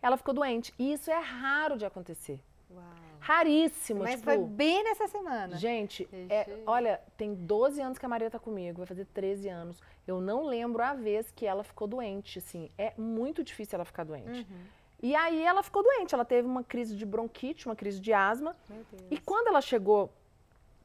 ela 0.00 0.16
ficou 0.16 0.32
doente. 0.34 0.72
E 0.78 0.92
isso 0.92 1.10
é 1.10 1.18
raro 1.18 1.76
de 1.76 1.84
acontecer. 1.84 2.40
Uau. 2.70 2.84
Raríssimo. 3.24 4.00
Mas 4.02 4.16
tipo, 4.16 4.24
foi 4.24 4.38
bem 4.38 4.84
nessa 4.84 5.08
semana. 5.08 5.56
Gente, 5.56 6.06
é, 6.28 6.58
olha, 6.66 7.00
tem 7.16 7.34
12 7.34 7.80
anos 7.80 7.96
que 7.98 8.04
a 8.04 8.08
Maria 8.08 8.30
tá 8.30 8.38
comigo, 8.38 8.78
vai 8.78 8.86
fazer 8.86 9.06
13 9.06 9.48
anos. 9.48 9.82
Eu 10.06 10.20
não 10.20 10.44
lembro 10.44 10.82
a 10.82 10.92
vez 10.92 11.30
que 11.30 11.46
ela 11.46 11.64
ficou 11.64 11.88
doente, 11.88 12.38
assim. 12.38 12.70
É 12.76 12.92
muito 12.98 13.42
difícil 13.42 13.76
ela 13.76 13.84
ficar 13.86 14.04
doente. 14.04 14.40
Uhum. 14.40 14.58
E 15.02 15.14
aí 15.16 15.42
ela 15.42 15.62
ficou 15.62 15.82
doente, 15.82 16.14
ela 16.14 16.24
teve 16.24 16.46
uma 16.46 16.62
crise 16.62 16.94
de 16.94 17.06
bronquite, 17.06 17.66
uma 17.66 17.74
crise 17.76 17.98
de 17.98 18.12
asma. 18.12 18.54
E 19.10 19.18
quando 19.18 19.48
ela 19.48 19.60
chegou 19.62 20.12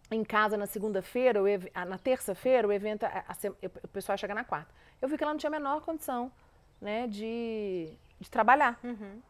em 0.10 0.24
casa 0.24 0.56
na 0.56 0.66
segunda-feira, 0.66 1.40
na 1.88 1.98
terça-feira, 1.98 2.68
o 2.68 2.72
evento, 2.72 3.04
a- 3.04 3.26
a 3.28 3.36
o 3.84 3.88
pessoal 3.90 4.14
ia 4.14 4.18
chegar 4.18 4.34
na 4.36 4.44
quarta. 4.46 4.74
Eu 5.02 5.08
vi 5.10 5.18
que 5.18 5.24
ela 5.24 5.34
não 5.34 5.38
tinha 5.38 5.50
a 5.50 5.52
menor 5.52 5.82
condição, 5.82 6.32
né, 6.82 7.06
de, 7.08 7.90
de 8.20 8.30
trabalhar. 8.32 8.80
Uhum. 8.84 9.22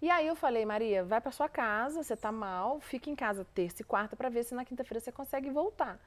E 0.00 0.10
aí 0.10 0.26
eu 0.26 0.36
falei, 0.36 0.66
Maria, 0.66 1.04
vai 1.04 1.20
para 1.20 1.32
sua 1.32 1.48
casa, 1.48 2.02
você 2.02 2.14
tá 2.16 2.30
mal, 2.30 2.80
fica 2.80 3.08
em 3.08 3.14
casa 3.14 3.46
terça 3.54 3.80
e 3.80 3.84
quarta 3.84 4.14
para 4.14 4.28
ver 4.28 4.44
se 4.44 4.54
na 4.54 4.64
quinta-feira 4.64 5.00
você 5.00 5.10
consegue 5.10 5.50
voltar. 5.50 5.98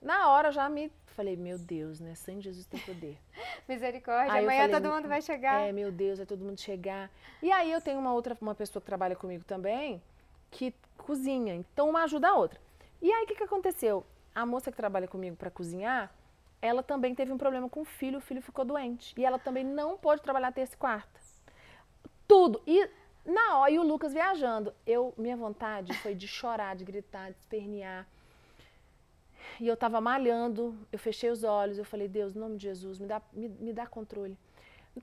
Na 0.00 0.30
hora 0.30 0.52
já 0.52 0.68
me 0.68 0.92
falei, 1.06 1.34
meu 1.34 1.58
Deus, 1.58 1.98
né? 1.98 2.14
Sem 2.14 2.40
Jesus 2.40 2.66
tem 2.66 2.78
poder. 2.80 3.18
Misericórdia. 3.66 4.32
Aí 4.32 4.44
Amanhã 4.44 4.66
falei, 4.66 4.80
todo 4.80 4.92
mundo 4.92 5.08
vai 5.08 5.22
chegar. 5.22 5.62
É, 5.62 5.72
meu 5.72 5.90
Deus, 5.90 6.18
vai 6.18 6.26
todo 6.26 6.44
mundo 6.44 6.60
chegar. 6.60 7.10
E 7.42 7.50
aí 7.50 7.72
eu 7.72 7.80
tenho 7.80 7.98
uma 7.98 8.12
outra, 8.12 8.36
uma 8.40 8.54
pessoa 8.54 8.80
que 8.80 8.86
trabalha 8.86 9.16
comigo 9.16 9.44
também, 9.44 10.02
que 10.50 10.74
cozinha. 10.98 11.54
Então 11.54 11.88
uma 11.88 12.04
ajuda 12.04 12.28
a 12.28 12.34
outra. 12.34 12.60
E 13.00 13.10
aí 13.10 13.24
o 13.24 13.26
que, 13.26 13.34
que 13.34 13.42
aconteceu? 13.42 14.04
A 14.34 14.44
moça 14.44 14.70
que 14.70 14.76
trabalha 14.76 15.08
comigo 15.08 15.36
para 15.36 15.50
cozinhar, 15.50 16.12
ela 16.60 16.82
também 16.82 17.14
teve 17.14 17.32
um 17.32 17.38
problema 17.38 17.68
com 17.68 17.80
o 17.80 17.84
filho, 17.84 18.18
o 18.18 18.20
filho 18.20 18.42
ficou 18.42 18.64
doente. 18.64 19.14
E 19.16 19.24
ela 19.24 19.38
também 19.38 19.64
não 19.64 19.96
pôde 19.96 20.22
trabalhar 20.22 20.52
terça 20.52 20.74
e 20.74 20.78
quarta. 20.78 21.20
Tudo. 22.28 22.62
E 22.66 22.88
na 23.24 23.58
hora, 23.58 23.70
e 23.70 23.78
o 23.78 23.82
Lucas 23.82 24.12
viajando. 24.12 24.74
Eu, 24.86 25.14
minha 25.16 25.36
vontade 25.36 25.92
foi 25.98 26.14
de 26.14 26.28
chorar, 26.28 26.76
de 26.76 26.84
gritar, 26.84 27.30
de 27.30 27.38
espernear. 27.38 28.06
E 29.60 29.68
eu 29.68 29.76
tava 29.76 30.00
malhando, 30.00 30.76
eu 30.92 30.98
fechei 30.98 31.30
os 31.30 31.44
olhos, 31.44 31.78
eu 31.78 31.84
falei, 31.84 32.08
Deus, 32.08 32.34
em 32.34 32.38
nome 32.38 32.56
de 32.56 32.64
Jesus, 32.64 32.98
me 32.98 33.06
dá, 33.06 33.22
me, 33.32 33.48
me 33.48 33.72
dá 33.72 33.86
controle. 33.86 34.36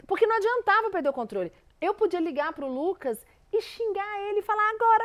Porque 0.08 0.28
não 0.28 0.36
adiantava 0.36 0.90
perder 0.90 1.10
o 1.10 1.14
controle. 1.14 1.52
Eu 1.80 1.94
podia 1.94 2.20
ligar 2.20 2.54
pro 2.54 2.68
Lucas 2.68 3.26
e 3.52 3.62
xingar 3.62 4.30
ele 4.30 4.40
e 4.40 4.44
falar 4.44 4.70
agora, 4.70 5.04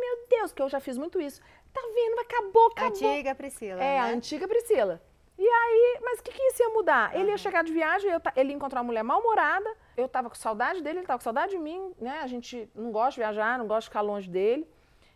meu 0.00 0.26
Deus, 0.28 0.52
que 0.52 0.62
eu 0.62 0.68
já 0.68 0.80
fiz 0.80 0.96
muito 0.96 1.20
isso. 1.20 1.40
Tá 1.72 1.80
vendo? 1.94 2.20
Acabou, 2.20 2.66
acabou. 2.66 2.90
Antiga 2.90 3.34
Priscila. 3.34 3.82
É, 3.82 3.94
né? 3.94 3.98
a 3.98 4.06
antiga 4.06 4.46
Priscila. 4.46 5.02
E 5.36 5.46
aí, 5.46 5.98
mas 6.02 6.20
o 6.20 6.22
que, 6.22 6.30
que 6.30 6.42
isso 6.42 6.62
ia 6.62 6.68
mudar? 6.68 7.16
Ele 7.16 7.30
ia 7.30 7.36
chegar 7.36 7.64
de 7.64 7.72
viagem, 7.72 8.10
eu, 8.10 8.20
ele 8.36 8.50
ia 8.50 8.54
encontrar 8.54 8.80
uma 8.80 8.86
mulher 8.86 9.02
mal-humorada, 9.02 9.68
eu 9.96 10.08
tava 10.08 10.28
com 10.28 10.36
saudade 10.36 10.82
dele, 10.82 11.00
ele 11.00 11.06
tava 11.06 11.18
com 11.18 11.24
saudade 11.24 11.52
de 11.52 11.58
mim, 11.58 11.92
né? 11.98 12.20
A 12.20 12.26
gente 12.26 12.68
não 12.74 12.90
gosta 12.90 13.12
de 13.12 13.20
viajar, 13.20 13.58
não 13.58 13.66
gosta 13.66 13.82
de 13.82 13.88
ficar 13.88 14.00
longe 14.00 14.28
dele. 14.28 14.68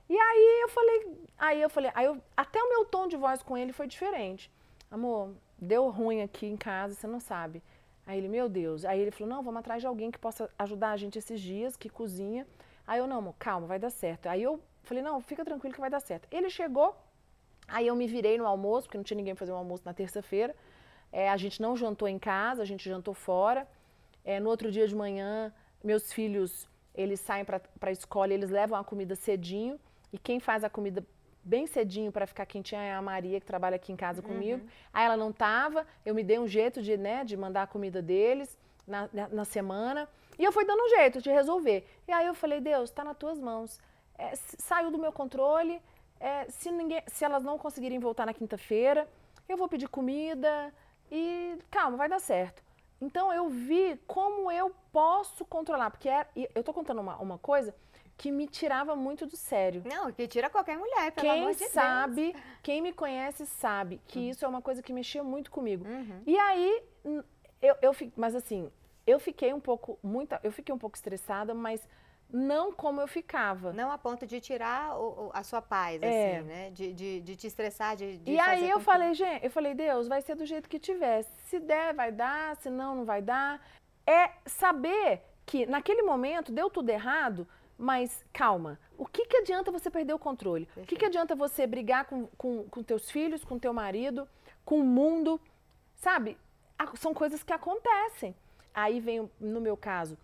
E 0.09 0.17
aí 0.17 0.61
eu 0.63 0.69
falei, 0.69 1.19
aí 1.37 1.63
eu 1.63 1.71
falei, 1.71 1.91
aí 1.95 2.07
eu, 2.07 2.21
até 2.37 2.63
o 2.63 2.69
meu 2.69 2.85
tom 2.85 3.07
de 3.07 3.17
voz 3.17 3.43
com 3.43 3.57
ele 3.57 3.73
foi 3.73 3.87
diferente. 3.87 4.51
Amor, 4.91 5.35
deu 5.59 5.89
ruim 5.89 6.23
aqui 6.23 6.47
em 6.47 6.57
casa, 6.57 6.95
você 6.95 7.07
não 7.07 7.21
sabe. 7.21 7.63
Aí 8.07 8.19
ele, 8.19 8.29
meu 8.29 8.49
Deus. 8.49 8.85
Aí 8.85 9.01
ele 9.01 9.11
falou, 9.11 9.35
não, 9.35 9.43
vamos 9.43 9.61
atrás 9.61 9.83
de 9.83 9.87
alguém 9.87 10.11
que 10.11 10.19
possa 10.19 10.51
ajudar 10.59 10.93
a 10.93 10.97
gente 10.97 11.19
esses 11.19 11.41
dias, 11.41 11.77
que 11.77 11.91
cozinha. 11.91 12.47
Aí 12.87 12.99
eu, 12.99 13.07
não, 13.07 13.19
amor, 13.19 13.35
calma, 13.39 13.67
vai 13.67 13.79
dar 13.79 13.91
certo. 13.91 14.29
Aí 14.29 14.43
eu 14.43 14.59
falei, 14.83 15.03
não, 15.03 15.21
fica 15.21 15.45
tranquilo 15.45 15.75
que 15.75 15.81
vai 15.81 15.91
dar 15.91 16.01
certo. 16.01 16.27
Ele 16.31 16.49
chegou, 16.49 16.97
Aí 17.69 17.87
eu 17.87 17.95
me 17.95 18.07
virei 18.07 18.39
no 18.39 18.47
almoço, 18.47 18.87
porque 18.87 18.97
não 18.97 19.05
tinha 19.05 19.17
ninguém 19.17 19.35
para 19.35 19.41
fazer 19.41 19.53
um 19.53 19.57
almoço 19.57 19.83
na 19.85 19.93
terça-feira. 19.93 20.57
É, 21.13 21.29
a 21.29 21.37
gente 21.37 21.61
não 21.61 21.77
jantou 21.77 22.09
em 22.09 22.19
casa, 22.19 22.63
a 22.63 22.65
gente 22.65 22.89
jantou 22.89 23.13
fora. 23.13 23.69
É, 24.29 24.39
no 24.39 24.51
outro 24.51 24.71
dia 24.71 24.87
de 24.87 24.95
manhã, 24.95 25.51
meus 25.83 26.13
filhos, 26.13 26.69
eles 26.95 27.19
saem 27.19 27.47
para 27.47 27.63
a 27.81 27.91
escola, 27.91 28.35
eles 28.35 28.51
levam 28.51 28.79
a 28.79 28.85
comida 28.85 29.15
cedinho. 29.15 29.81
E 30.13 30.19
quem 30.19 30.39
faz 30.39 30.63
a 30.63 30.69
comida 30.69 31.03
bem 31.43 31.67
cedinho 31.67 32.13
para 32.13 32.27
ficar 32.27 32.45
quentinha 32.45 32.83
é 32.83 32.93
a 32.93 33.01
Maria, 33.01 33.41
que 33.41 33.47
trabalha 33.47 33.77
aqui 33.77 33.91
em 33.91 33.97
casa 33.97 34.21
uhum. 34.21 34.29
comigo. 34.29 34.69
Aí 34.93 35.07
ela 35.07 35.17
não 35.17 35.33
tava, 35.33 35.87
eu 36.05 36.15
me 36.15 36.23
dei 36.23 36.39
um 36.39 36.47
jeito 36.47 36.83
de, 36.83 36.95
né, 36.99 37.25
de 37.25 37.39
mandar 37.39 37.63
a 37.63 37.67
comida 37.67 38.03
deles 38.03 38.55
na, 38.87 39.09
na, 39.15 39.29
na 39.29 39.45
semana. 39.47 40.07
E 40.39 40.45
eu 40.45 40.53
fui 40.53 40.67
dando 40.67 40.83
um 40.83 40.91
jeito 40.91 41.23
de 41.23 41.31
resolver. 41.31 41.89
E 42.07 42.13
aí 42.13 42.27
eu 42.27 42.35
falei, 42.35 42.61
Deus, 42.61 42.91
está 42.91 43.03
nas 43.03 43.17
tuas 43.17 43.41
mãos. 43.41 43.81
É, 44.19 44.37
saiu 44.37 44.91
do 44.91 44.99
meu 44.99 45.11
controle, 45.11 45.81
é, 46.21 46.45
se, 46.51 46.71
ninguém, 46.71 47.03
se 47.07 47.25
elas 47.25 47.43
não 47.43 47.57
conseguirem 47.57 47.99
voltar 47.99 48.27
na 48.27 48.35
quinta-feira, 48.35 49.09
eu 49.49 49.57
vou 49.57 49.69
pedir 49.71 49.89
comida 49.89 50.71
e 51.11 51.57
calma, 51.71 51.97
vai 51.97 52.11
dar 52.11 52.21
certo. 52.21 52.68
Então 53.01 53.33
eu 53.33 53.49
vi 53.49 53.99
como 54.07 54.51
eu 54.51 54.75
posso 54.93 55.45
controlar, 55.45 55.91
porque 55.91 56.09
é, 56.09 56.27
eu 56.55 56.65
tô 56.65 56.73
contando 56.73 57.01
uma, 57.01 57.17
uma 57.17 57.39
coisa 57.39 57.75
que 58.17 58.33
me 58.33 58.49
tirava 58.49 58.97
muito 58.97 59.25
do 59.27 59.37
sério. 59.37 59.83
Não, 59.87 60.11
que 60.11 60.27
tira 60.27 60.51
qualquer 60.51 60.77
mulher, 60.77 61.13
pelo 61.13 61.29
quem 61.29 61.43
amor 61.43 61.55
de 61.55 61.69
sabe, 61.69 62.33
Deus. 62.33 62.45
Quem 62.65 62.83
me 62.83 62.93
conhece 62.93 63.47
sabe 63.47 64.01
que 64.09 64.19
uhum. 64.19 64.31
isso 64.31 64.45
é 64.45 64.49
uma 64.49 64.61
coisa 64.61 64.83
que 64.83 64.93
mexia 64.93 65.23
muito 65.23 65.53
comigo. 65.53 65.87
Uhum. 65.87 66.23
E 66.27 66.37
aí, 66.37 66.83
eu, 67.63 67.77
eu, 67.81 67.93
mas 68.17 68.35
assim, 68.35 68.71
eu 69.07 69.21
fiquei 69.21 69.55
um 69.55 69.61
pouco, 69.61 69.97
muita, 70.03 70.41
eu 70.43 70.51
fiquei 70.51 70.75
um 70.75 70.79
pouco 70.79 70.97
estressada, 70.97 71.55
mas 71.55 71.89
não 72.31 72.73
como 72.73 73.01
eu 73.01 73.09
ficava. 73.09 73.73
Não 73.73 73.91
a 73.91 73.99
ponto 73.99 74.27
de 74.27 74.41
tirar 74.41 74.99
o, 74.99 75.31
a 75.33 75.43
sua 75.43 75.63
paz, 75.63 76.03
é. 76.03 76.37
assim, 76.37 76.47
né? 76.47 76.71
De, 76.71 76.93
de, 76.93 77.21
de, 77.21 77.37
te 77.37 77.47
estressar, 77.47 77.97
de, 77.97 78.19
de 78.19 78.33
E 78.33 78.39
aí 78.39 78.69
eu 78.69 78.81
falei, 78.81 79.15
gente, 79.15 79.45
eu 79.45 79.51
falei, 79.51 79.75
Deus, 79.75 80.09
vai 80.09 80.21
ser 80.21 80.35
do 80.35 80.45
jeito 80.45 80.69
que 80.69 80.79
tiver. 80.79 81.25
Se 81.47 81.59
der, 81.59 81.95
vai 81.95 82.13
dar, 82.13 82.57
se 82.57 82.69
não, 82.69 82.95
não 82.97 83.05
vai 83.05 83.23
dar. 83.23 83.67
É 84.07 84.31
saber 84.47 85.23
que 85.47 85.65
naquele 85.67 86.03
momento 86.03 86.53
deu 86.53 86.69
tudo 86.69 86.91
errado, 86.91 87.49
mas 87.77 88.25
calma. 88.33 88.79
O 88.99 89.07
que, 89.07 89.25
que 89.27 89.39
adianta 89.39 89.71
você 89.71 89.91
perder 89.91 90.13
o 90.13 90.19
controle? 90.19 90.67
Perfeito. 90.67 90.87
O 90.87 90.89
que, 90.89 90.97
que 90.97 91.05
adianta 91.07 91.35
você 91.35 91.67
brigar 91.67 92.05
com, 92.05 92.27
com, 92.37 92.65
com 92.65 92.83
teus 92.83 93.11
filhos, 93.11 93.45
com 93.45 93.59
teu 93.59 93.73
marido, 93.73 94.29
com 94.65 94.81
o 94.81 94.85
mundo? 94.85 95.41
Sabe? 95.95 96.37
São 96.97 97.15
coisas 97.15 97.43
que 97.43 97.53
acontecem. 97.53 98.37
Aí 98.75 99.01
vem, 99.01 99.29
no 99.41 99.61
meu 99.61 99.77
caso, 99.77 100.19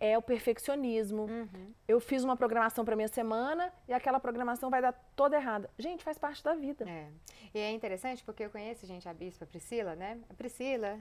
é 0.00 0.16
o 0.16 0.22
perfeccionismo. 0.22 1.22
Uhum. 1.22 1.72
Eu 1.86 2.00
fiz 2.00 2.22
uma 2.22 2.36
programação 2.36 2.84
para 2.84 2.94
minha 2.94 3.08
semana 3.08 3.72
e 3.88 3.92
aquela 3.92 4.20
programação 4.20 4.70
vai 4.70 4.80
dar 4.80 4.92
toda 5.16 5.36
errada. 5.36 5.68
Gente, 5.78 6.04
faz 6.04 6.18
parte 6.18 6.42
da 6.42 6.54
vida. 6.54 6.88
É. 6.88 7.08
E 7.54 7.58
é 7.58 7.70
interessante 7.72 8.22
porque 8.22 8.44
eu 8.44 8.50
conheço, 8.50 8.86
gente, 8.86 9.08
a 9.08 9.14
bispa 9.14 9.46
Priscila, 9.46 9.96
né? 9.96 10.18
A 10.28 10.34
Priscila. 10.34 10.98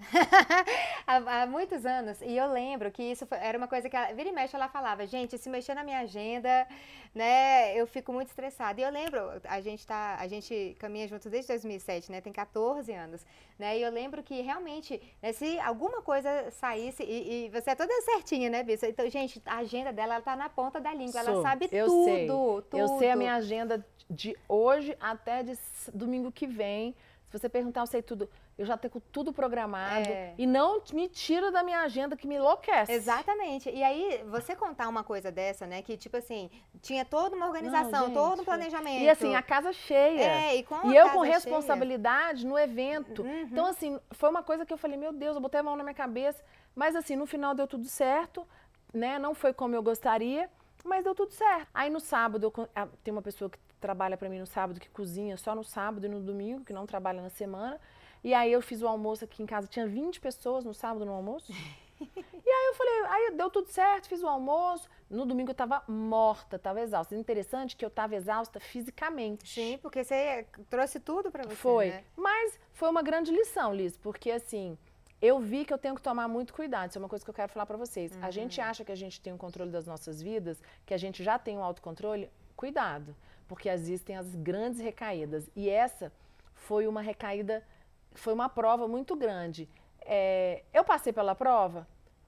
há, 1.05 1.41
há, 1.41 1.45
muitos 1.45 1.85
anos. 1.85 2.21
E 2.21 2.35
eu 2.35 2.51
lembro 2.51 2.91
que 2.91 3.03
isso 3.03 3.25
foi, 3.25 3.37
era 3.37 3.57
uma 3.57 3.67
coisa 3.67 3.89
que 3.89 3.95
ela, 3.95 4.13
vira 4.13 4.29
e 4.29 4.31
mexe, 4.31 4.55
ela 4.55 4.67
falava, 4.69 5.05
gente, 5.05 5.37
se 5.37 5.49
mexer 5.49 5.73
na 5.73 5.83
minha 5.83 5.99
agenda, 5.99 6.67
né, 7.13 7.75
eu 7.75 7.85
fico 7.85 8.11
muito 8.13 8.29
estressada. 8.29 8.79
E 8.79 8.83
eu 8.83 8.91
lembro, 8.91 9.19
a 9.43 9.61
gente 9.61 9.85
tá, 9.85 10.17
a 10.19 10.27
gente 10.27 10.75
caminha 10.79 11.07
juntos 11.07 11.29
desde 11.29 11.49
2007, 11.49 12.11
né? 12.11 12.21
Tem 12.21 12.33
14 12.33 12.91
anos, 12.93 13.25
né? 13.59 13.77
E 13.77 13.81
eu 13.81 13.91
lembro 13.91 14.23
que 14.23 14.41
realmente, 14.41 15.01
né, 15.21 15.33
se 15.33 15.59
alguma 15.59 16.01
coisa 16.01 16.49
saísse, 16.51 17.03
e, 17.03 17.45
e 17.45 17.49
você 17.49 17.71
é 17.71 17.75
toda 17.75 17.93
certinha, 18.01 18.49
né, 18.49 18.63
bispa? 18.63 18.86
Então, 18.89 19.09
gente, 19.09 19.41
a 19.45 19.57
agenda 19.57 19.91
dela, 19.91 20.15
ela 20.15 20.23
tá 20.23 20.35
na 20.35 20.49
ponta 20.49 20.79
da 20.79 20.93
língua, 20.93 21.23
Sou. 21.23 21.33
ela 21.33 21.41
sabe 21.41 21.69
eu 21.71 21.87
tudo, 21.87 22.05
sei. 22.05 22.27
tudo. 22.27 22.77
Eu 22.77 22.87
sei 22.99 23.11
a 23.11 23.15
minha 23.15 23.35
agenda 23.35 23.85
de 24.09 24.37
hoje 24.47 24.95
até 24.99 25.43
de 25.43 25.57
domingo 25.93 26.31
que 26.31 26.47
vem. 26.47 26.95
Se 27.29 27.37
você 27.37 27.49
perguntar, 27.49 27.81
eu 27.81 27.87
sei 27.87 28.01
tudo. 28.01 28.29
Eu 28.57 28.65
já 28.65 28.75
tenho 28.75 28.99
tudo 29.11 29.33
programado. 29.33 30.09
É. 30.09 30.33
E 30.37 30.47
não 30.47 30.81
me 30.93 31.07
tira 31.09 31.51
da 31.51 31.61
minha 31.61 31.81
agenda 31.81 32.15
que 32.15 32.25
me 32.25 32.35
enlouquece. 32.35 32.91
Exatamente. 32.91 33.69
E 33.69 33.83
aí, 33.83 34.23
você 34.29 34.55
contar 34.55 34.87
uma 34.87 35.03
coisa 35.03 35.29
dessa, 35.29 35.67
né? 35.67 35.81
Que, 35.81 35.95
tipo 35.97 36.17
assim, 36.17 36.49
tinha 36.81 37.03
toda 37.05 37.35
uma 37.35 37.45
organização, 37.45 38.07
não, 38.07 38.13
todo 38.13 38.41
um 38.41 38.45
planejamento. 38.45 39.03
E 39.03 39.09
assim, 39.09 39.35
a 39.35 39.43
casa 39.43 39.73
cheia. 39.73 40.21
É, 40.21 40.55
e 40.55 40.63
com 40.63 40.89
E 40.89 40.95
eu 40.95 41.09
com 41.09 41.19
responsabilidade 41.19 42.39
cheia. 42.41 42.49
no 42.49 42.57
evento. 42.57 43.21
Uhum. 43.21 43.41
Então, 43.41 43.65
assim, 43.67 43.99
foi 44.11 44.29
uma 44.29 44.41
coisa 44.41 44.65
que 44.65 44.73
eu 44.73 44.77
falei, 44.77 44.97
meu 44.97 45.11
Deus, 45.11 45.35
eu 45.35 45.41
botei 45.41 45.59
a 45.59 45.63
mão 45.63 45.75
na 45.75 45.83
minha 45.83 45.93
cabeça. 45.93 46.41
Mas 46.73 46.95
assim, 46.95 47.15
no 47.15 47.25
final 47.25 47.55
deu 47.55 47.67
tudo 47.67 47.85
certo, 47.85 48.47
né? 48.93 49.19
Não 49.19 49.33
foi 49.33 49.53
como 49.53 49.75
eu 49.75 49.83
gostaria 49.83 50.49
mas 50.87 51.03
deu 51.03 51.13
tudo 51.13 51.31
certo. 51.31 51.67
Aí 51.73 51.89
no 51.89 51.99
sábado, 51.99 52.45
eu, 52.45 52.69
ah, 52.75 52.87
tem 53.03 53.11
uma 53.11 53.21
pessoa 53.21 53.49
que 53.49 53.59
trabalha 53.79 54.17
para 54.17 54.29
mim 54.29 54.39
no 54.39 54.47
sábado, 54.47 54.79
que 54.79 54.89
cozinha 54.89 55.37
só 55.37 55.53
no 55.53 55.63
sábado 55.63 56.05
e 56.05 56.09
no 56.09 56.19
domingo, 56.19 56.63
que 56.63 56.73
não 56.73 56.85
trabalha 56.85 57.21
na 57.21 57.29
semana. 57.29 57.79
E 58.23 58.33
aí 58.33 58.51
eu 58.51 58.61
fiz 58.61 58.81
o 58.81 58.87
almoço 58.87 59.23
aqui 59.25 59.43
em 59.43 59.45
casa, 59.45 59.67
tinha 59.67 59.85
20 59.85 60.19
pessoas 60.19 60.65
no 60.65 60.73
sábado 60.73 61.05
no 61.05 61.11
almoço. 61.11 61.51
e 62.01 62.49
aí 62.49 62.65
eu 62.67 62.73
falei, 62.75 62.93
aí 63.09 63.31
deu 63.35 63.49
tudo 63.49 63.67
certo, 63.67 64.07
fiz 64.07 64.23
o 64.23 64.27
almoço. 64.27 64.89
No 65.09 65.25
domingo 65.25 65.51
eu 65.51 65.55
tava 65.55 65.83
morta, 65.87 66.57
tava 66.57 66.81
exausta. 66.81 67.15
Interessante 67.15 67.75
que 67.75 67.85
eu 67.85 67.89
tava 67.89 68.15
exausta 68.15 68.59
fisicamente. 68.59 69.47
Sim, 69.47 69.79
porque 69.81 70.03
você 70.03 70.45
trouxe 70.69 70.99
tudo 70.99 71.31
para 71.31 71.43
você. 71.43 71.55
Foi. 71.55 71.89
Né? 71.89 72.03
Mas 72.15 72.59
foi 72.73 72.89
uma 72.89 73.01
grande 73.01 73.31
lição, 73.31 73.73
Liz, 73.73 73.95
porque 73.97 74.31
assim, 74.31 74.77
eu 75.21 75.39
vi 75.39 75.65
que 75.65 75.73
eu 75.73 75.77
tenho 75.77 75.95
que 75.95 76.01
tomar 76.01 76.27
muito 76.27 76.53
cuidado. 76.53 76.89
Isso 76.89 76.97
é 76.97 77.01
uma 77.01 77.09
coisa 77.09 77.25
que 77.25 77.29
eu 77.29 77.33
quero 77.33 77.51
falar 77.51 77.65
para 77.65 77.77
vocês. 77.77 78.11
Uhum. 78.11 78.23
A 78.23 78.31
gente 78.31 78.61
acha 78.61 78.85
que 78.85 78.91
a 78.91 78.95
gente 78.95 79.19
tem 79.19 79.33
o 79.33 79.37
controle 79.37 79.71
das 79.71 79.85
nossas 79.85 80.21
vidas, 80.21 80.61
que 80.85 80.93
a 80.93 80.97
gente 80.97 81.23
já 81.23 81.39
tem 81.39 81.57
o 81.57 81.63
autocontrole. 81.63 82.29
Cuidado, 82.55 83.15
porque 83.47 83.69
existem 83.69 84.15
as 84.15 84.35
grandes 84.35 84.79
recaídas. 84.79 85.49
E 85.55 85.69
essa 85.69 86.11
foi 86.53 86.87
uma 86.87 87.01
recaída, 87.01 87.63
foi 88.13 88.33
uma 88.33 88.49
prova 88.49 88.87
muito 88.87 89.15
grande. 89.15 89.69
É, 90.01 90.63
eu 90.73 90.83
passei 90.83 91.11
pela 91.11 91.35
prova? 91.35 91.87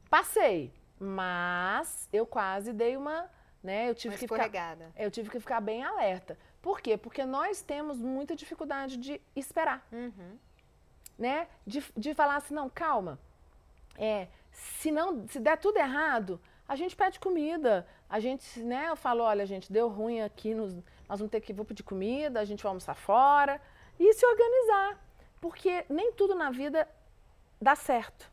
Passei, 0.10 0.74
mas 1.00 2.10
eu 2.12 2.26
quase 2.26 2.74
dei 2.74 2.98
uma, 2.98 3.30
né? 3.64 3.90
Eu 3.90 3.96
tive 3.96 4.16
uma 4.16 4.20
que 4.20 4.28
ficar, 4.28 4.78
eu 4.98 5.12
tive 5.12 5.30
que 5.30 5.40
ficar 5.40 5.62
bem 5.62 5.84
alerta. 5.84 6.38
Por 6.62 6.82
quê? 6.82 6.98
Porque 6.98 7.24
nós 7.24 7.62
temos 7.62 8.00
muita 8.00 8.36
dificuldade 8.36 8.98
de 8.98 9.22
esperar. 9.36 9.88
Uhum 9.92 10.38
né? 11.20 11.48
De, 11.68 11.84
de 11.96 12.14
falar 12.14 12.38
assim, 12.38 12.54
não, 12.54 12.70
calma. 12.70 13.20
É, 13.98 14.28
se 14.52 14.92
não, 14.92 15.28
se 15.28 15.40
der 15.40 15.58
tudo 15.58 15.78
errado, 15.78 16.40
a 16.68 16.76
gente 16.76 16.96
pede 16.96 17.20
comida. 17.20 17.86
A 18.10 18.20
gente, 18.20 18.60
né, 18.62 18.88
eu 18.90 18.96
falo, 18.96 19.24
olha, 19.24 19.46
gente, 19.46 19.72
deu 19.72 19.90
ruim 19.90 20.22
aqui, 20.22 20.54
nos, 20.56 20.74
nós 21.08 21.20
vamos 21.20 21.30
ter 21.30 21.42
que 21.42 21.54
vou 21.54 21.66
pedir 21.66 21.84
comida, 21.84 22.40
a 22.40 22.46
gente 22.46 22.64
vai 22.64 22.70
almoçar 22.70 22.96
fora 22.96 23.62
e 24.00 24.14
se 24.14 24.26
organizar. 24.26 24.98
Porque 25.42 25.86
nem 25.90 26.14
tudo 26.14 26.34
na 26.34 26.50
vida 26.50 26.88
dá 27.62 27.76
certo. 27.76 28.32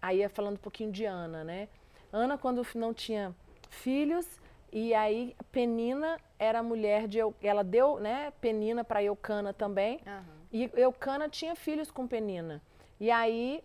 Aí 0.00 0.22
é 0.22 0.28
falando 0.28 0.54
um 0.54 0.60
pouquinho 0.60 0.90
de 0.90 1.04
Ana, 1.04 1.44
né? 1.44 1.68
Ana, 2.12 2.38
quando 2.38 2.66
não 2.74 2.94
tinha 2.94 3.34
filhos, 3.68 4.26
e 4.72 4.94
aí 4.94 5.36
Penina 5.50 6.18
era 6.38 6.62
mulher 6.62 7.08
de 7.08 7.18
ela 7.42 7.64
deu, 7.64 7.98
né, 7.98 8.32
Penina 8.40 8.84
para 8.84 9.02
Eucana 9.02 9.52
também. 9.52 10.00
Uhum. 10.06 10.35
E 10.56 10.70
Eucana 10.80 11.28
tinha 11.28 11.54
filhos 11.54 11.90
com 11.90 12.06
Penina. 12.06 12.62
E 12.98 13.10
aí 13.10 13.62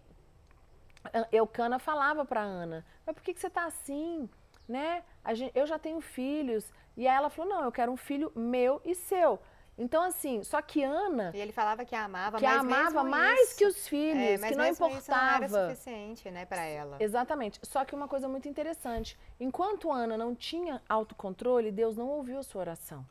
Eucana 1.32 1.80
falava 1.80 2.26
para 2.26 2.42
Ana: 2.42 2.86
"Mas 3.06 3.16
por 3.16 3.24
que, 3.24 3.34
que 3.34 3.40
você 3.40 3.48
está 3.48 3.66
assim, 3.66 4.30
né? 4.68 5.04
Gente, 5.34 5.58
eu 5.58 5.66
já 5.66 5.80
tenho 5.80 6.02
filhos". 6.02 6.74
E 6.98 7.08
aí 7.08 7.16
ela 7.16 7.30
falou: 7.30 7.50
"Não, 7.54 7.64
eu 7.64 7.72
quero 7.72 7.92
um 7.92 7.98
filho 7.98 8.30
meu 8.36 8.82
e 8.84 8.94
seu". 8.94 9.40
Então, 9.78 10.04
assim, 10.04 10.44
só 10.44 10.62
que 10.62 10.84
Ana. 10.84 11.32
E 11.34 11.40
ele 11.40 11.54
falava 11.54 11.86
que 11.86 11.96
a 11.96 12.04
amava, 12.04 12.38
que 12.38 12.46
mas 12.46 12.60
amava 12.60 13.04
mais 13.04 13.40
isso, 13.40 13.58
que 13.58 13.66
os 13.66 13.88
filhos, 13.88 14.44
é, 14.44 14.50
que 14.50 14.56
não 14.56 14.68
importava. 14.68 15.00
Isso 15.00 15.12
não 15.12 15.60
era 15.60 15.70
suficiente, 15.70 16.30
né, 16.30 16.46
para 16.46 16.64
ela. 16.66 16.98
Exatamente. 17.00 17.60
Só 17.64 17.86
que 17.86 17.96
uma 17.96 18.08
coisa 18.08 18.28
muito 18.28 18.50
interessante: 18.50 19.18
enquanto 19.40 19.92
Ana 19.92 20.18
não 20.18 20.36
tinha 20.36 20.82
autocontrole, 20.90 21.72
Deus 21.72 21.96
não 21.96 22.10
ouviu 22.10 22.40
a 22.40 22.44
sua 22.44 22.62
oração. 22.62 23.06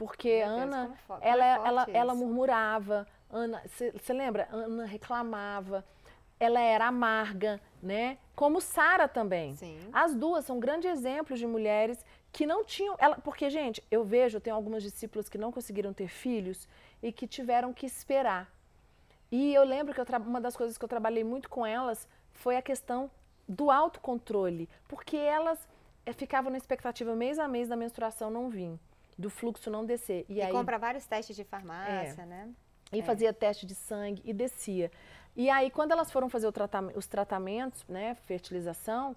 Porque 0.00 0.38
Deus, 0.38 0.50
Ana, 0.50 0.96
como 1.06 1.18
ela, 1.22 1.44
é 1.44 1.68
ela, 1.68 1.86
ela 1.92 2.12
isso. 2.14 2.24
murmurava, 2.24 3.06
Ana, 3.28 3.62
você 3.68 4.14
lembra? 4.14 4.48
Ana 4.50 4.86
reclamava, 4.86 5.84
ela 6.38 6.58
era 6.58 6.86
amarga, 6.86 7.60
né? 7.82 8.16
Como 8.34 8.62
Sara 8.62 9.06
também. 9.06 9.54
Sim. 9.56 9.78
As 9.92 10.14
duas 10.14 10.46
são 10.46 10.58
grandes 10.58 10.90
exemplos 10.90 11.38
de 11.38 11.46
mulheres 11.46 12.02
que 12.32 12.46
não 12.46 12.64
tinham. 12.64 12.96
Ela, 12.98 13.16
porque, 13.16 13.50
gente, 13.50 13.84
eu 13.90 14.02
vejo, 14.02 14.38
eu 14.38 14.40
tenho 14.40 14.56
algumas 14.56 14.82
discípulas 14.82 15.28
que 15.28 15.36
não 15.36 15.52
conseguiram 15.52 15.92
ter 15.92 16.08
filhos 16.08 16.66
e 17.02 17.12
que 17.12 17.26
tiveram 17.26 17.70
que 17.70 17.84
esperar. 17.84 18.50
E 19.30 19.52
eu 19.52 19.64
lembro 19.64 19.92
que 19.92 20.00
eu 20.00 20.06
uma 20.26 20.40
das 20.40 20.56
coisas 20.56 20.78
que 20.78 20.84
eu 20.84 20.88
trabalhei 20.88 21.22
muito 21.22 21.50
com 21.50 21.66
elas 21.66 22.08
foi 22.32 22.56
a 22.56 22.62
questão 22.62 23.10
do 23.46 23.70
autocontrole. 23.70 24.66
Porque 24.88 25.18
elas 25.18 25.68
eh, 26.06 26.14
ficavam 26.14 26.50
na 26.50 26.56
expectativa 26.56 27.14
mês 27.14 27.38
a 27.38 27.46
mês 27.46 27.68
da 27.68 27.76
menstruação 27.76 28.30
não 28.30 28.48
vir, 28.48 28.80
do 29.20 29.30
fluxo 29.30 29.70
não 29.70 29.84
descer. 29.84 30.24
E, 30.28 30.34
E, 30.34 30.42
aí 30.42 30.50
compra 30.52 30.78
vários 30.78 31.06
testes 31.06 31.36
de 31.36 31.44
farmácia, 31.44 32.24
né? 32.26 32.48
e 32.92 32.98
É. 33.00 33.02
fazia 33.02 33.32
teste 33.32 33.64
de 33.66 33.74
sangue 33.74 34.20
e 34.24 34.32
descia. 34.32 34.90
E 35.36 35.48
aí, 35.48 35.70
quando 35.70 35.92
elas 35.92 36.10
foram 36.10 36.28
fazer 36.28 36.48
o 36.48 36.52
tratam- 36.52 36.90
os 36.96 37.06
tratamentos, 37.06 37.86
né, 37.88 38.16
fertilização 38.26 39.14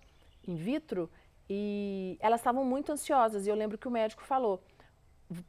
in 0.47 0.55
vitro, 0.55 1.09
e 1.49 2.17
elas 2.21 2.39
estavam 2.39 2.63
muito 2.63 2.91
ansiosas. 2.91 3.45
E 3.47 3.49
eu 3.49 3.55
lembro 3.55 3.77
que 3.77 3.87
o 3.87 3.91
médico 3.91 4.21
falou: 4.23 4.61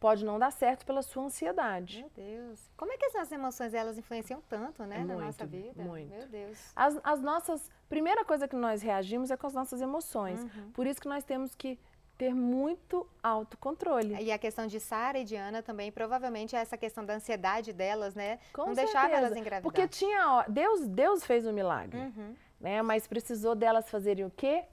pode 0.00 0.24
não 0.24 0.38
dar 0.38 0.50
certo 0.50 0.86
pela 0.86 1.02
sua 1.02 1.24
ansiedade. 1.24 2.00
Meu 2.00 2.10
Deus. 2.16 2.70
Como 2.76 2.90
é 2.92 2.96
que 2.96 3.04
as 3.04 3.12
nossas 3.14 3.32
emoções 3.32 3.74
elas 3.74 3.98
influenciam 3.98 4.40
tanto, 4.48 4.82
né, 4.84 4.98
na 4.98 5.14
Muito, 5.14 5.26
nossa 5.26 5.44
vida? 5.46 5.82
muito. 5.84 6.08
Meu 6.10 6.26
Deus. 6.26 6.58
As, 6.74 6.98
as 7.04 7.20
nossas. 7.20 7.70
Primeira 7.88 8.24
coisa 8.24 8.48
que 8.48 8.56
nós 8.56 8.80
reagimos 8.82 9.30
é 9.30 9.36
com 9.36 9.46
as 9.46 9.52
nossas 9.52 9.82
emoções. 9.82 10.42
Uhum. 10.42 10.70
Por 10.72 10.86
isso 10.86 11.00
que 11.00 11.08
nós 11.08 11.22
temos 11.24 11.54
que 11.54 11.78
ter 12.16 12.34
muito 12.34 13.06
autocontrole. 13.22 14.14
E 14.22 14.30
a 14.30 14.38
questão 14.38 14.66
de 14.66 14.78
Sara 14.78 15.18
e 15.18 15.24
Diana 15.24 15.62
também, 15.62 15.90
provavelmente 15.90 16.54
é 16.54 16.60
essa 16.60 16.76
questão 16.76 17.04
da 17.04 17.14
ansiedade 17.14 17.72
delas, 17.72 18.14
né? 18.14 18.38
Com 18.52 18.66
não 18.66 18.74
deixava 18.74 19.08
certeza. 19.08 19.26
elas 19.26 19.36
engravidar. 19.36 19.62
Porque 19.62 19.88
tinha. 19.88 20.28
ó, 20.28 20.44
Deus, 20.48 20.86
Deus 20.86 21.24
fez 21.24 21.46
o 21.46 21.52
milagre. 21.52 21.98
Uhum. 21.98 22.34
né? 22.60 22.82
Mas 22.82 23.06
precisou 23.06 23.54
delas 23.54 23.90
fazerem 23.90 24.24
o 24.24 24.30
quê? 24.30 24.64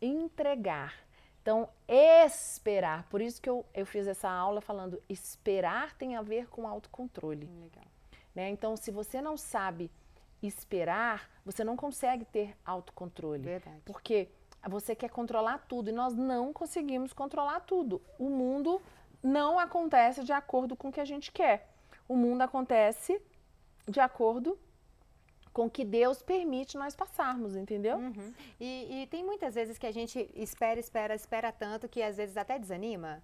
Entregar. 0.00 0.94
Então, 1.42 1.68
esperar. 1.88 3.04
Por 3.08 3.20
isso 3.20 3.40
que 3.40 3.48
eu, 3.48 3.64
eu 3.74 3.86
fiz 3.86 4.06
essa 4.06 4.30
aula 4.30 4.60
falando 4.60 5.02
esperar 5.08 5.94
tem 5.96 6.16
a 6.16 6.22
ver 6.22 6.48
com 6.48 6.66
autocontrole. 6.66 7.46
Legal. 7.46 7.84
Né? 8.34 8.50
Então, 8.50 8.76
se 8.76 8.90
você 8.90 9.22
não 9.22 9.36
sabe 9.36 9.90
esperar, 10.42 11.30
você 11.44 11.64
não 11.64 11.76
consegue 11.76 12.24
ter 12.24 12.56
autocontrole. 12.64 13.42
Verdade. 13.42 13.80
Porque 13.84 14.28
você 14.68 14.94
quer 14.94 15.10
controlar 15.10 15.58
tudo 15.66 15.90
e 15.90 15.92
nós 15.92 16.14
não 16.14 16.52
conseguimos 16.52 17.12
controlar 17.12 17.60
tudo. 17.60 18.00
O 18.18 18.28
mundo 18.28 18.80
não 19.22 19.58
acontece 19.58 20.22
de 20.22 20.32
acordo 20.32 20.76
com 20.76 20.88
o 20.88 20.92
que 20.92 21.00
a 21.00 21.04
gente 21.04 21.32
quer. 21.32 21.68
O 22.08 22.16
mundo 22.16 22.42
acontece 22.42 23.20
de 23.88 24.00
acordo 24.00 24.58
com 25.52 25.66
o 25.66 25.70
que 25.70 25.84
Deus 25.84 26.22
permite 26.22 26.76
nós 26.76 26.94
passarmos, 26.94 27.56
entendeu? 27.56 27.96
Uhum. 27.96 28.34
E, 28.58 29.02
e 29.02 29.06
tem 29.08 29.24
muitas 29.24 29.54
vezes 29.54 29.78
que 29.78 29.86
a 29.86 29.92
gente 29.92 30.30
espera, 30.34 30.78
espera, 30.78 31.14
espera 31.14 31.50
tanto 31.50 31.88
que 31.88 32.02
às 32.02 32.16
vezes 32.16 32.36
até 32.36 32.58
desanima. 32.58 33.22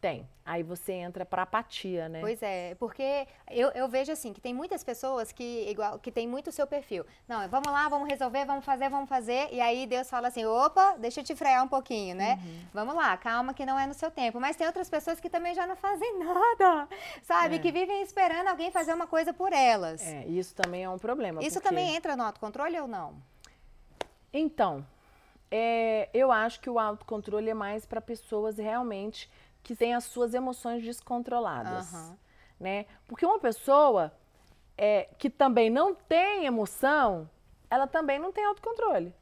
Tem. 0.00 0.26
Aí 0.46 0.62
você 0.62 0.92
entra 0.94 1.26
para 1.26 1.42
apatia, 1.42 2.08
né? 2.08 2.20
Pois 2.20 2.42
é, 2.42 2.74
porque 2.76 3.28
eu, 3.50 3.68
eu 3.72 3.86
vejo 3.86 4.10
assim, 4.10 4.32
que 4.32 4.40
tem 4.40 4.54
muitas 4.54 4.82
pessoas 4.82 5.30
que 5.30 5.68
igual 5.68 5.98
que 5.98 6.10
tem 6.10 6.26
muito 6.26 6.48
o 6.48 6.52
seu 6.52 6.66
perfil. 6.66 7.04
Não, 7.28 7.46
vamos 7.48 7.70
lá, 7.70 7.86
vamos 7.88 8.08
resolver, 8.08 8.46
vamos 8.46 8.64
fazer, 8.64 8.88
vamos 8.88 9.08
fazer. 9.10 9.48
E 9.52 9.60
aí 9.60 9.86
Deus 9.86 10.08
fala 10.08 10.28
assim, 10.28 10.46
opa, 10.46 10.96
deixa 10.98 11.20
eu 11.20 11.24
te 11.24 11.36
frear 11.36 11.62
um 11.62 11.68
pouquinho, 11.68 12.16
né? 12.16 12.40
Uhum. 12.42 12.60
Vamos 12.72 12.94
lá, 12.94 13.14
calma 13.18 13.52
que 13.52 13.66
não 13.66 13.78
é 13.78 13.86
no 13.86 13.92
seu 13.92 14.10
tempo. 14.10 14.40
Mas 14.40 14.56
tem 14.56 14.66
outras 14.66 14.88
pessoas 14.88 15.20
que 15.20 15.28
também 15.28 15.54
já 15.54 15.66
não 15.66 15.76
fazem 15.76 16.16
nada, 16.18 16.88
sabe? 17.22 17.56
É. 17.56 17.58
Que 17.58 17.70
vivem 17.70 18.00
esperando 18.02 18.48
alguém 18.48 18.70
fazer 18.70 18.94
uma 18.94 19.06
coisa 19.06 19.34
por 19.34 19.52
elas. 19.52 20.00
É, 20.06 20.24
isso 20.26 20.54
também 20.54 20.82
é 20.82 20.88
um 20.88 20.98
problema. 20.98 21.42
Isso 21.42 21.60
porque- 21.60 21.68
também 21.68 21.94
entra 21.94 22.16
no 22.16 22.22
autocontrole 22.24 22.80
ou 22.80 22.88
não? 22.88 23.14
Então, 24.32 24.86
é, 25.50 26.08
eu 26.14 26.32
acho 26.32 26.60
que 26.60 26.70
o 26.70 26.78
autocontrole 26.78 27.50
é 27.50 27.54
mais 27.54 27.84
para 27.84 28.00
pessoas 28.00 28.56
realmente 28.56 29.28
que 29.62 29.74
têm 29.76 29.94
as 29.94 30.04
suas 30.04 30.34
emoções 30.34 30.82
descontroladas, 30.82 31.92
Aham. 31.94 32.16
né? 32.58 32.86
Porque 33.06 33.24
uma 33.26 33.38
pessoa 33.38 34.12
é, 34.76 35.08
que 35.18 35.28
também 35.30 35.68
não 35.70 35.94
tem 35.94 36.46
emoção, 36.46 37.28
ela 37.68 37.86
também 37.86 38.18
não 38.18 38.32
tem 38.32 38.44
autocontrole. 38.44 39.14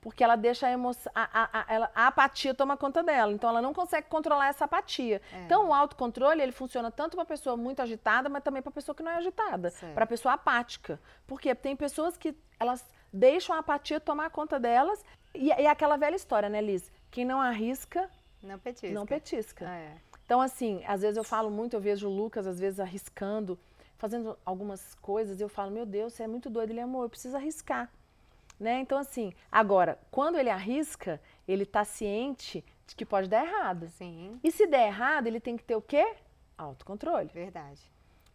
Porque 0.00 0.24
ela 0.24 0.34
deixa 0.34 0.66
a 0.66 0.70
emoção, 0.70 1.12
a, 1.14 1.22
a- 1.42 1.50
a- 1.84 1.90
a 1.94 2.06
apatia 2.06 2.54
toma 2.54 2.74
conta 2.74 3.02
dela, 3.02 3.32
então 3.32 3.50
ela 3.50 3.60
não 3.60 3.74
consegue 3.74 4.08
controlar 4.08 4.46
essa 4.48 4.64
apatia. 4.64 5.20
É. 5.30 5.42
Então 5.42 5.68
o 5.68 5.74
autocontrole 5.74 6.40
ele 6.40 6.52
funciona 6.52 6.90
tanto 6.90 7.16
para 7.16 7.24
pessoa 7.26 7.54
muito 7.54 7.82
agitada, 7.82 8.26
mas 8.30 8.42
também 8.42 8.62
para 8.62 8.72
pessoa 8.72 8.94
que 8.94 9.02
não 9.02 9.12
é 9.12 9.16
agitada, 9.16 9.70
para 9.94 10.06
pessoa 10.06 10.34
apática. 10.34 10.98
Porque 11.26 11.54
tem 11.54 11.76
pessoas 11.76 12.16
que 12.16 12.34
elas 12.58 12.82
deixam 13.12 13.54
a 13.54 13.58
apatia 13.58 14.00
tomar 14.00 14.30
conta 14.30 14.58
delas 14.58 15.04
e, 15.34 15.48
e 15.48 15.50
é 15.50 15.68
aquela 15.68 15.98
velha 15.98 16.16
história, 16.16 16.48
né, 16.48 16.62
Liz? 16.62 16.90
Quem 17.10 17.26
não 17.26 17.38
arrisca, 17.40 18.08
Não 18.42 18.58
petisca. 18.58 18.94
não 18.94 19.06
petisca. 19.06 19.64
É. 19.68 19.96
Então, 20.24 20.40
assim, 20.40 20.82
às 20.86 21.02
vezes 21.02 21.16
eu 21.16 21.24
falo 21.24 21.50
muito, 21.50 21.74
eu 21.74 21.80
vejo 21.80 22.08
o 22.08 22.14
Lucas, 22.14 22.46
às 22.46 22.58
vezes, 22.60 22.78
arriscando, 22.80 23.58
fazendo 23.98 24.38
algumas 24.44 24.94
coisas, 24.94 25.40
e 25.40 25.42
eu 25.42 25.48
falo, 25.48 25.70
meu 25.70 25.84
Deus, 25.84 26.12
você 26.12 26.22
é 26.22 26.26
muito 26.26 26.48
doido. 26.48 26.70
Ele, 26.70 26.80
amor, 26.80 27.04
eu 27.04 27.10
preciso 27.10 27.36
arriscar. 27.36 27.90
Né? 28.58 28.80
Então, 28.80 28.98
assim, 28.98 29.32
agora, 29.50 29.98
quando 30.10 30.38
ele 30.38 30.50
arrisca, 30.50 31.20
ele 31.48 31.64
tá 31.64 31.84
ciente 31.84 32.64
de 32.86 32.94
que 32.94 33.06
pode 33.06 33.28
dar 33.28 33.44
errado. 33.44 33.88
Sim, 33.88 34.38
E 34.44 34.50
se 34.52 34.66
der 34.66 34.88
errado, 34.88 35.26
ele 35.26 35.40
tem 35.40 35.56
que 35.56 35.64
ter 35.64 35.76
o 35.76 35.82
quê? 35.82 36.14
Autocontrole. 36.58 37.30
verdade. 37.32 37.80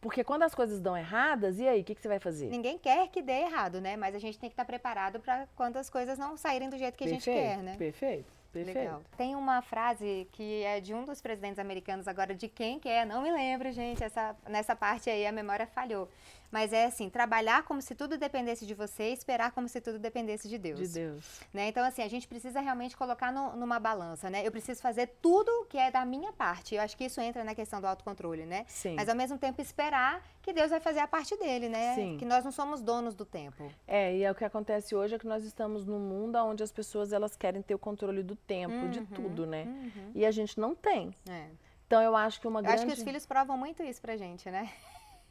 Porque 0.02 0.24
quando 0.24 0.44
as 0.44 0.54
coisas 0.54 0.80
dão 0.80 0.96
erradas, 0.96 1.60
e 1.60 1.68
aí, 1.68 1.82
o 1.82 1.84
que, 1.84 1.96
que 1.96 2.02
você 2.02 2.08
vai 2.08 2.20
fazer? 2.20 2.48
Ninguém 2.50 2.78
quer 2.78 3.08
que 3.10 3.22
dê 3.22 3.42
errado, 3.42 3.82
né? 3.82 3.98
Mas 3.98 4.14
a 4.16 4.20
gente 4.20 4.38
tem 4.38 4.50
que 4.50 4.54
estar 4.54 4.66
preparado 4.66 5.20
para 5.20 5.48
quando 5.56 5.78
as 5.78 5.90
coisas 5.90 6.18
não 6.18 6.38
saírem 6.38 6.70
do 6.70 6.78
jeito 6.78 6.98
que 6.98 7.04
a 7.04 7.08
gente 7.08 7.24
quer, 7.24 7.58
né? 7.58 7.76
Perfeito, 7.76 8.32
perfeito. 8.54 8.78
Legal. 8.78 9.02
Tem 9.18 9.36
uma 9.36 9.62
frase 9.62 10.28
que 10.32 10.64
é 10.64 10.80
de 10.80 10.94
um 10.94 11.04
dos 11.06 11.22
presidentes 11.22 11.58
americanos, 11.58 12.08
agora 12.08 12.36
de 12.36 12.48
quem 12.48 12.80
que 12.80 12.88
é, 12.88 13.04
não 13.04 13.22
me 13.24 13.32
lembro, 13.32 13.72
gente, 13.72 14.04
essa, 14.04 14.36
nessa 14.48 14.76
parte 14.76 15.10
aí 15.10 15.26
a 15.26 15.32
memória 15.32 15.66
falhou. 15.66 16.08
Mas 16.56 16.72
é 16.72 16.86
assim, 16.86 17.10
trabalhar 17.10 17.64
como 17.64 17.82
se 17.82 17.94
tudo 17.94 18.18
dependesse 18.18 18.66
de 18.66 18.74
você 18.74 19.10
e 19.10 19.14
esperar 19.14 19.52
como 19.52 19.68
se 19.68 19.82
tudo 19.82 20.00
dependesse 20.00 20.48
de 20.48 20.58
Deus. 20.58 20.80
De 20.80 20.88
Deus. 20.88 21.42
Né? 21.54 21.68
Então, 21.68 21.84
assim, 21.84 22.02
a 22.02 22.08
gente 22.08 22.26
precisa 22.30 22.62
realmente 22.62 22.96
colocar 22.96 23.30
no- 23.30 23.58
numa 23.58 23.78
balança, 23.78 24.30
né? 24.30 24.48
Eu 24.48 24.52
preciso 24.54 24.82
fazer 24.82 25.08
tudo 25.22 25.66
que 25.70 25.78
é 25.78 25.92
da 25.92 26.06
minha 26.06 26.32
parte. 26.32 26.74
Eu 26.74 26.82
acho 26.82 26.96
que 26.96 27.04
isso 27.04 27.20
entra 27.20 27.44
na 27.44 27.54
questão 27.54 27.82
do 27.82 27.88
autocontrole, 27.88 28.46
né? 28.46 28.64
Sim. 28.70 28.96
Mas 28.96 29.10
ao 29.10 29.16
mesmo 29.18 29.38
tempo 29.38 29.62
esperar 29.62 30.24
que 30.42 30.54
Deus 30.54 30.70
vai 30.70 30.80
fazer 30.80 31.00
a 31.00 31.08
parte 31.08 31.36
dele, 31.36 31.68
né? 31.68 31.94
Sim. 31.96 32.16
Que 32.18 32.24
nós 32.24 32.46
não 32.46 32.54
somos 32.54 32.82
donos 32.82 33.16
do 33.16 33.26
tempo. 33.26 33.70
É, 33.86 34.16
e 34.16 34.24
é 34.24 34.32
o 34.32 34.36
que 34.36 34.46
acontece 34.46 34.96
hoje 34.96 35.16
é 35.16 35.20
que 35.20 35.28
nós 35.28 35.44
estamos 35.44 35.86
num 35.86 36.00
mundo 36.00 36.38
onde 36.38 36.64
as 36.64 36.72
pessoas 36.72 37.12
elas 37.12 37.36
querem 37.36 37.62
ter 37.62 37.76
o 37.76 37.80
controle 37.80 38.24
do 38.24 38.38
tempo, 38.38 38.88
de 38.88 39.00
Uhum, 39.00 39.06
tudo, 39.08 39.46
né? 39.46 39.64
uhum. 39.66 40.12
E 40.16 40.26
a 40.26 40.32
gente 40.32 40.58
não 40.58 40.74
tem. 40.74 41.14
É. 41.30 41.48
Então 41.86 42.02
eu 42.02 42.16
acho 42.16 42.40
que 42.40 42.48
uma 42.48 42.60
Eu 42.60 42.64
grande 42.64 42.78
acho 42.84 42.86
que 42.88 42.94
os 42.98 43.04
filhos 43.04 43.26
provam 43.26 43.58
muito 43.58 43.84
isso 43.84 44.02
pra 44.02 44.16
gente, 44.16 44.50
né? 44.50 44.72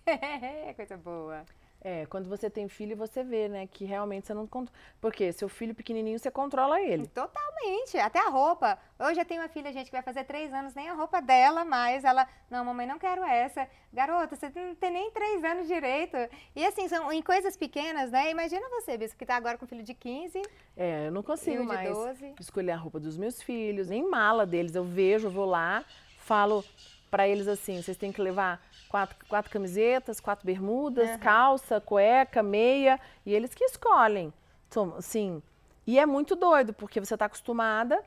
Coisa 0.76 0.96
boa. 0.96 1.44
É, 1.86 2.06
quando 2.06 2.30
você 2.30 2.48
tem 2.48 2.66
filho, 2.66 2.96
você 2.96 3.22
vê, 3.22 3.46
né, 3.46 3.66
que 3.66 3.84
realmente 3.84 4.26
você 4.26 4.32
não 4.32 4.46
controla. 4.46 4.80
Porque 5.02 5.30
seu 5.34 5.50
filho 5.50 5.74
pequenininho, 5.74 6.18
você 6.18 6.30
controla 6.30 6.80
ele. 6.80 7.06
Totalmente. 7.08 7.98
Até 7.98 8.20
a 8.20 8.30
roupa. 8.30 8.78
Hoje 8.98 9.20
eu 9.20 9.24
tenho 9.26 9.42
uma 9.42 9.50
filha, 9.50 9.70
gente, 9.70 9.86
que 9.86 9.92
vai 9.92 10.00
fazer 10.00 10.24
três 10.24 10.50
anos, 10.50 10.74
nem 10.74 10.88
a 10.88 10.94
roupa 10.94 11.20
dela 11.20 11.62
mais. 11.62 12.02
Ela, 12.02 12.26
não, 12.48 12.64
mamãe, 12.64 12.86
não 12.86 12.98
quero 12.98 13.22
essa. 13.22 13.68
Garota, 13.92 14.34
você 14.34 14.50
não 14.54 14.74
tem 14.74 14.90
nem 14.90 15.10
três 15.10 15.44
anos 15.44 15.66
direito. 15.66 16.16
E 16.56 16.64
assim, 16.64 16.88
são 16.88 17.12
em 17.12 17.20
coisas 17.20 17.54
pequenas, 17.54 18.10
né? 18.10 18.30
Imagina 18.30 18.66
você, 18.70 18.96
Bispo, 18.96 19.18
que 19.18 19.26
tá 19.26 19.36
agora 19.36 19.58
com 19.58 19.66
um 19.66 19.68
filho 19.68 19.82
de 19.82 19.92
15 19.92 20.40
É, 20.74 21.08
eu 21.08 21.12
não 21.12 21.22
consigo 21.22 21.60
de 21.60 21.68
mais 21.68 21.90
12. 21.90 22.34
escolher 22.40 22.72
a 22.72 22.76
roupa 22.76 22.98
dos 22.98 23.18
meus 23.18 23.42
filhos, 23.42 23.90
nem 23.90 24.08
mala 24.08 24.46
deles. 24.46 24.74
Eu 24.74 24.84
vejo, 24.84 25.28
vou 25.28 25.44
lá, 25.44 25.84
falo 26.16 26.64
pra 27.10 27.28
eles 27.28 27.46
assim, 27.46 27.80
vocês 27.80 27.96
têm 27.98 28.10
que 28.10 28.22
levar 28.22 28.60
quatro, 28.94 29.16
quatro 29.28 29.50
camisetas, 29.50 30.20
quatro 30.20 30.46
bermudas, 30.46 31.08
Aham. 31.08 31.18
calça, 31.18 31.80
cueca, 31.80 32.44
meia, 32.44 33.00
e 33.26 33.34
eles 33.34 33.52
que 33.52 33.64
escolhem. 33.64 34.32
Então, 34.68 34.94
assim, 34.96 35.42
e 35.84 35.98
é 35.98 36.06
muito 36.06 36.36
doido, 36.36 36.72
porque 36.72 37.00
você 37.00 37.16
tá 37.16 37.24
acostumada 37.24 38.00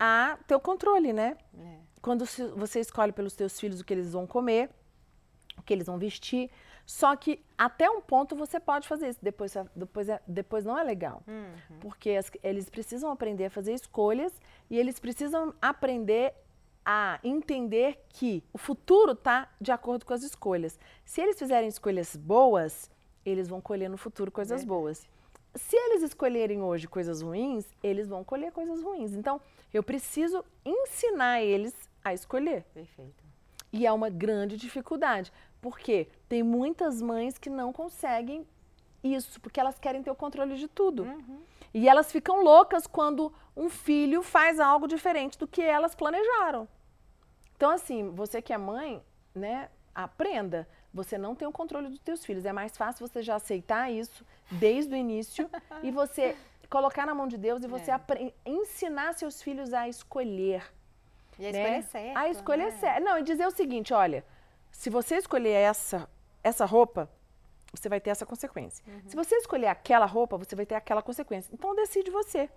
a 0.00 0.38
ter 0.46 0.54
o 0.54 0.60
controle, 0.60 1.12
né? 1.12 1.36
É. 1.60 1.76
quando 2.00 2.24
você 2.56 2.80
escolhe 2.80 3.12
pelos 3.12 3.34
teus 3.34 3.58
filhos 3.60 3.80
o 3.80 3.84
que 3.84 3.92
eles 3.94 4.12
vão 4.12 4.26
comer, 4.26 4.68
o 5.58 5.62
que 5.62 5.72
eles 5.74 5.86
vão 5.86 5.98
vestir. 5.98 6.50
Só 6.86 7.14
que 7.16 7.42
até 7.56 7.88
um 7.88 8.00
ponto 8.02 8.34
você 8.36 8.58
pode 8.60 8.86
fazer 8.88 9.08
isso. 9.08 9.18
Depois, 9.22 9.54
depois, 9.74 10.08
é- 10.10 10.20
depois 10.26 10.64
não 10.66 10.78
é 10.78 10.82
legal. 10.84 11.22
Uhum. 11.26 11.78
Porque 11.80 12.10
as- 12.10 12.30
eles 12.42 12.68
precisam 12.68 13.10
aprender 13.10 13.46
a 13.46 13.50
fazer 13.50 13.72
escolhas 13.72 14.32
e 14.70 14.78
eles 14.78 14.98
precisam 14.98 15.54
aprender 15.62 16.34
a 16.84 17.18
entender 17.24 18.04
que 18.10 18.42
o 18.52 18.58
futuro 18.58 19.12
está 19.12 19.48
de 19.60 19.72
acordo 19.72 20.04
com 20.04 20.12
as 20.12 20.22
escolhas. 20.22 20.78
Se 21.04 21.20
eles 21.20 21.38
fizerem 21.38 21.68
escolhas 21.68 22.14
boas, 22.14 22.90
eles 23.24 23.48
vão 23.48 23.60
colher 23.60 23.88
no 23.88 23.96
futuro 23.96 24.30
coisas 24.30 24.60
Verdade. 24.60 24.68
boas. 24.68 25.08
Se 25.54 25.76
eles 25.76 26.02
escolherem 26.02 26.62
hoje 26.62 26.86
coisas 26.88 27.22
ruins, 27.22 27.66
eles 27.82 28.08
vão 28.08 28.24
colher 28.24 28.52
coisas 28.52 28.82
ruins. 28.82 29.12
Então, 29.12 29.40
eu 29.72 29.82
preciso 29.82 30.44
ensinar 30.64 31.40
eles 31.42 31.72
a 32.04 32.12
escolher. 32.12 32.64
Perfeito. 32.74 33.24
E 33.72 33.86
é 33.86 33.92
uma 33.92 34.10
grande 34.10 34.56
dificuldade, 34.56 35.32
porque 35.60 36.08
tem 36.28 36.42
muitas 36.42 37.00
mães 37.00 37.38
que 37.38 37.48
não 37.48 37.72
conseguem 37.72 38.46
isso, 39.02 39.40
porque 39.40 39.60
elas 39.60 39.78
querem 39.78 40.02
ter 40.02 40.10
o 40.10 40.14
controle 40.14 40.56
de 40.56 40.68
tudo. 40.68 41.04
Uhum. 41.04 41.40
E 41.74 41.88
elas 41.88 42.12
ficam 42.12 42.40
loucas 42.40 42.86
quando 42.86 43.32
um 43.56 43.68
filho 43.68 44.22
faz 44.22 44.60
algo 44.60 44.86
diferente 44.86 45.36
do 45.36 45.46
que 45.46 45.60
elas 45.60 45.94
planejaram. 45.94 46.68
Então, 47.56 47.70
assim, 47.70 48.10
você 48.10 48.40
que 48.40 48.52
é 48.52 48.58
mãe, 48.58 49.02
né, 49.34 49.68
aprenda. 49.92 50.68
Você 50.92 51.18
não 51.18 51.34
tem 51.34 51.46
o 51.48 51.52
controle 51.52 51.88
dos 51.88 51.98
teus 51.98 52.24
filhos. 52.24 52.44
É 52.44 52.52
mais 52.52 52.76
fácil 52.76 53.06
você 53.06 53.22
já 53.22 53.34
aceitar 53.34 53.90
isso 53.90 54.24
desde 54.50 54.94
o 54.94 54.96
início 54.96 55.50
e 55.82 55.90
você 55.90 56.36
colocar 56.70 57.04
na 57.04 57.14
mão 57.14 57.26
de 57.26 57.36
Deus 57.36 57.64
e 57.64 57.66
você 57.66 57.90
É. 57.90 58.32
ensinar 58.46 59.14
seus 59.14 59.42
filhos 59.42 59.74
a 59.74 59.88
escolher. 59.88 60.72
E 61.38 61.46
a 61.46 61.52
né? 61.52 61.58
escolha 61.58 61.76
é 61.76 61.82
certa. 61.82 62.20
A 62.20 62.28
escolha 62.28 62.64
né? 62.64 62.68
é 62.68 62.72
certa. 62.72 63.00
Não, 63.00 63.18
e 63.18 63.22
dizer 63.24 63.46
o 63.46 63.50
seguinte, 63.50 63.92
olha, 63.92 64.24
se 64.70 64.88
você 64.88 65.16
escolher 65.16 65.50
essa, 65.50 66.08
essa 66.42 66.64
roupa, 66.64 67.10
você 67.74 67.88
vai 67.88 68.00
ter 68.00 68.10
essa 68.10 68.24
consequência. 68.26 68.84
Uhum. 68.86 69.00
Se 69.06 69.16
você 69.16 69.36
escolher 69.36 69.68
aquela 69.68 70.06
roupa, 70.06 70.36
você 70.36 70.54
vai 70.54 70.66
ter 70.66 70.74
aquela 70.74 71.02
consequência. 71.02 71.50
Então 71.52 71.74
decide 71.74 72.10
você. 72.10 72.48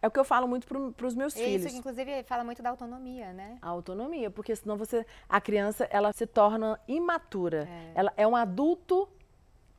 É 0.00 0.08
o 0.08 0.10
que 0.10 0.18
eu 0.18 0.24
falo 0.24 0.48
muito 0.48 0.66
para 0.66 1.06
os 1.06 1.14
meus 1.14 1.34
E 1.36 1.44
filhos. 1.44 1.62
Isso, 1.62 1.68
que, 1.74 1.78
inclusive, 1.78 2.24
fala 2.24 2.42
muito 2.42 2.60
da 2.60 2.70
autonomia, 2.70 3.32
né? 3.32 3.56
A 3.62 3.68
autonomia, 3.68 4.30
porque 4.32 4.54
senão 4.56 4.76
você, 4.76 5.06
a 5.28 5.40
criança, 5.40 5.84
ela 5.90 6.12
se 6.12 6.26
torna 6.26 6.80
imatura. 6.88 7.68
É. 7.70 7.92
Ela 7.94 8.12
é 8.16 8.26
um 8.26 8.34
adulto 8.34 9.08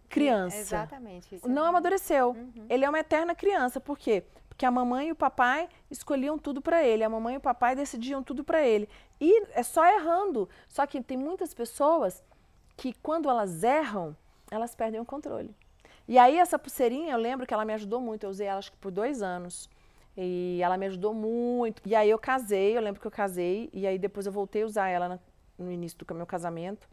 criança. 0.07 0.57
Exatamente. 0.57 1.35
isso 1.35 1.47
Não 1.49 1.65
é- 1.65 1.69
amadureceu. 1.69 2.29
Uhum. 2.29 2.65
Ele 2.69 2.85
é 2.85 2.89
uma 2.89 2.99
eterna 2.99 3.35
criança. 3.35 3.81
Por 3.81 3.97
quê? 3.97 4.23
Porque 4.47 4.65
a 4.65 4.71
mamãe 4.71 5.07
e 5.07 5.11
o 5.11 5.15
papai 5.15 5.67
escolhiam 5.89 6.37
tudo 6.37 6.61
para 6.61 6.83
ele. 6.83 7.03
A 7.03 7.09
mamãe 7.09 7.33
e 7.33 7.37
o 7.37 7.41
papai 7.41 7.75
decidiam 7.75 8.21
tudo 8.23 8.43
para 8.43 8.61
ele. 8.65 8.87
E 9.19 9.43
é 9.53 9.63
só 9.63 9.83
errando. 9.85 10.47
Só 10.69 10.85
que 10.85 11.01
tem 11.01 11.17
muitas 11.17 11.53
pessoas 11.53 12.23
que 12.77 12.93
quando 12.93 13.29
elas 13.29 13.63
erram, 13.63 14.15
elas 14.53 14.75
perdem 14.75 14.99
o 15.01 15.05
controle. 15.05 15.55
E 16.07 16.17
aí 16.17 16.37
essa 16.37 16.59
pulseirinha, 16.59 17.13
eu 17.13 17.17
lembro 17.17 17.45
que 17.47 17.53
ela 17.53 17.63
me 17.65 17.73
ajudou 17.73 17.99
muito. 18.01 18.25
Eu 18.25 18.29
usei 18.29 18.47
ela 18.47 18.59
acho 18.59 18.71
que 18.71 18.77
por 18.77 18.91
dois 18.91 19.21
anos. 19.21 19.69
E 20.17 20.59
ela 20.61 20.77
me 20.77 20.85
ajudou 20.87 21.13
muito. 21.13 21.81
E 21.85 21.95
aí 21.95 22.09
eu 22.09 22.19
casei, 22.19 22.77
eu 22.77 22.81
lembro 22.81 22.99
que 23.01 23.07
eu 23.07 23.11
casei. 23.11 23.69
E 23.73 23.87
aí 23.87 23.97
depois 23.97 24.25
eu 24.25 24.31
voltei 24.31 24.63
a 24.63 24.65
usar 24.65 24.87
ela 24.89 25.19
no 25.57 25.71
início 25.71 25.97
do 25.97 26.13
meu 26.15 26.25
casamento. 26.25 26.87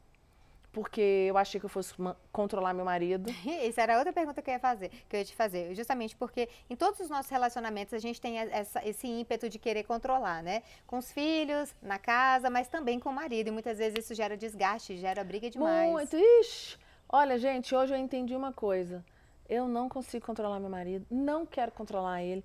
Porque 0.73 1.01
eu 1.29 1.37
achei 1.37 1.59
que 1.59 1.67
eu 1.67 1.71
fosse 1.71 1.93
controlar 2.31 2.73
meu 2.73 2.85
marido. 2.85 3.29
Isso 3.69 3.81
era 3.81 3.99
outra 3.99 4.13
pergunta 4.13 4.41
que 4.41 4.49
eu 4.51 4.55
ia 4.55 4.61
fazer, 4.61 4.89
que 5.09 5.17
eu 5.17 5.19
ia 5.19 5.25
te 5.25 5.35
fazer. 5.35 5.75
Justamente 5.75 6.15
porque 6.15 6.49
em 6.71 6.77
todos 6.77 7.01
os 7.01 7.11
nossos 7.11 7.29
relacionamentos 7.29 7.93
a 7.93 7.99
gente 7.99 8.21
tem 8.21 8.39
essa- 8.39 8.81
esse 8.87 9.09
ímpeto 9.09 9.49
de 9.49 9.59
querer 9.59 9.83
controlar, 9.83 10.45
né? 10.45 10.63
Com 10.87 10.99
os 10.99 11.11
filhos, 11.11 11.75
na 11.83 11.99
casa, 11.99 12.49
mas 12.49 12.69
também 12.69 13.01
com 13.01 13.09
o 13.11 13.13
marido. 13.13 13.49
E 13.49 13.51
muitas 13.51 13.79
vezes 13.79 14.05
isso 14.05 14.15
gera 14.15 14.37
desgaste, 14.37 14.97
gera 14.97 15.25
briga 15.25 15.51
demais. 15.51 15.91
Muito. 15.91 16.17
Ixi. 16.17 16.79
Olha, 17.13 17.37
gente, 17.39 17.75
hoje 17.75 17.93
eu 17.93 17.99
entendi 17.99 18.37
uma 18.37 18.53
coisa. 18.53 19.05
Eu 19.49 19.67
não 19.67 19.89
consigo 19.89 20.25
controlar 20.25 20.61
meu 20.61 20.71
marido, 20.71 21.05
não 21.11 21.45
quero 21.45 21.73
controlar 21.73 22.23
ele. 22.23 22.45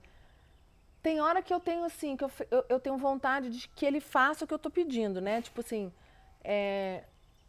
Tem 1.04 1.21
hora 1.21 1.39
que 1.39 1.54
eu 1.54 1.60
tenho 1.60 1.84
assim, 1.84 2.17
que 2.17 2.23
eu, 2.23 2.32
eu, 2.49 2.65
eu 2.67 2.80
tenho 2.80 2.97
vontade 2.97 3.51
de 3.51 3.67
que 3.69 3.86
ele 3.86 3.99
faça 3.99 4.43
o 4.43 4.47
que 4.47 4.54
eu 4.54 4.58
tô 4.58 4.71
pedindo, 4.71 5.21
né? 5.21 5.39
Tipo 5.39 5.62
assim, 5.62 5.93
é, 6.43 7.04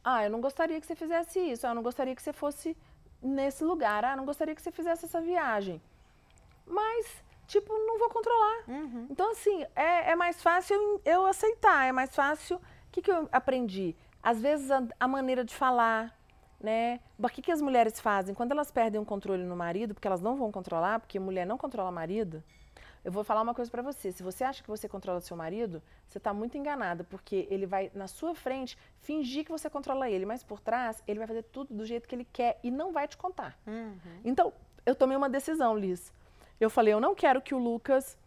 ah, 0.04 0.24
eu 0.24 0.30
não 0.30 0.42
gostaria 0.42 0.78
que 0.78 0.86
você 0.86 0.94
fizesse 0.94 1.40
isso, 1.40 1.66
ah, 1.66 1.70
eu 1.70 1.74
não 1.74 1.82
gostaria 1.82 2.14
que 2.14 2.22
você 2.22 2.34
fosse 2.34 2.76
nesse 3.22 3.64
lugar, 3.64 4.04
ah, 4.04 4.12
eu 4.12 4.16
não 4.18 4.26
gostaria 4.26 4.54
que 4.54 4.60
você 4.60 4.70
fizesse 4.70 5.06
essa 5.06 5.22
viagem. 5.22 5.80
Mas, 6.66 7.24
tipo, 7.46 7.72
não 7.72 7.98
vou 7.98 8.10
controlar. 8.10 8.64
Uhum. 8.68 9.06
Então, 9.08 9.32
assim, 9.32 9.64
é, 9.74 10.10
é 10.10 10.14
mais 10.14 10.42
fácil 10.42 10.74
eu, 10.76 11.00
eu 11.04 11.26
aceitar, 11.26 11.86
é 11.86 11.92
mais 11.92 12.14
fácil. 12.14 12.56
O 12.56 12.60
que, 12.92 13.00
que 13.00 13.10
eu 13.10 13.26
aprendi? 13.32 13.96
Às 14.22 14.40
vezes, 14.40 14.70
a, 14.70 14.82
a 15.00 15.08
maneira 15.08 15.44
de 15.44 15.54
falar, 15.54 16.15
né? 16.60 17.00
O 17.18 17.28
que, 17.28 17.42
que 17.42 17.52
as 17.52 17.60
mulheres 17.60 18.00
fazem? 18.00 18.34
Quando 18.34 18.52
elas 18.52 18.70
perdem 18.70 19.00
o 19.00 19.04
controle 19.04 19.44
no 19.44 19.56
marido, 19.56 19.94
porque 19.94 20.06
elas 20.06 20.20
não 20.20 20.36
vão 20.36 20.50
controlar, 20.50 21.00
porque 21.00 21.18
mulher 21.18 21.46
não 21.46 21.58
controla 21.58 21.90
marido, 21.90 22.42
eu 23.04 23.12
vou 23.12 23.22
falar 23.22 23.42
uma 23.42 23.54
coisa 23.54 23.70
pra 23.70 23.82
você. 23.82 24.10
Se 24.10 24.20
você 24.20 24.42
acha 24.42 24.62
que 24.62 24.68
você 24.68 24.88
controla 24.88 25.20
seu 25.20 25.36
marido, 25.36 25.80
você 26.08 26.18
tá 26.18 26.34
muito 26.34 26.58
enganada, 26.58 27.04
porque 27.04 27.46
ele 27.48 27.64
vai, 27.64 27.88
na 27.94 28.08
sua 28.08 28.34
frente, 28.34 28.76
fingir 28.98 29.44
que 29.44 29.50
você 29.52 29.70
controla 29.70 30.10
ele, 30.10 30.26
mas 30.26 30.42
por 30.42 30.58
trás, 30.58 31.00
ele 31.06 31.20
vai 31.20 31.28
fazer 31.28 31.44
tudo 31.44 31.72
do 31.72 31.86
jeito 31.86 32.08
que 32.08 32.14
ele 32.16 32.26
quer 32.32 32.58
e 32.64 32.70
não 32.70 32.92
vai 32.92 33.06
te 33.06 33.16
contar. 33.16 33.56
Uhum. 33.64 33.96
Então, 34.24 34.52
eu 34.84 34.94
tomei 34.94 35.16
uma 35.16 35.28
decisão, 35.28 35.78
Liz. 35.78 36.12
Eu 36.60 36.68
falei, 36.68 36.94
eu 36.94 37.00
não 37.00 37.14
quero 37.14 37.40
que 37.40 37.54
o 37.54 37.58
Lucas 37.58 38.18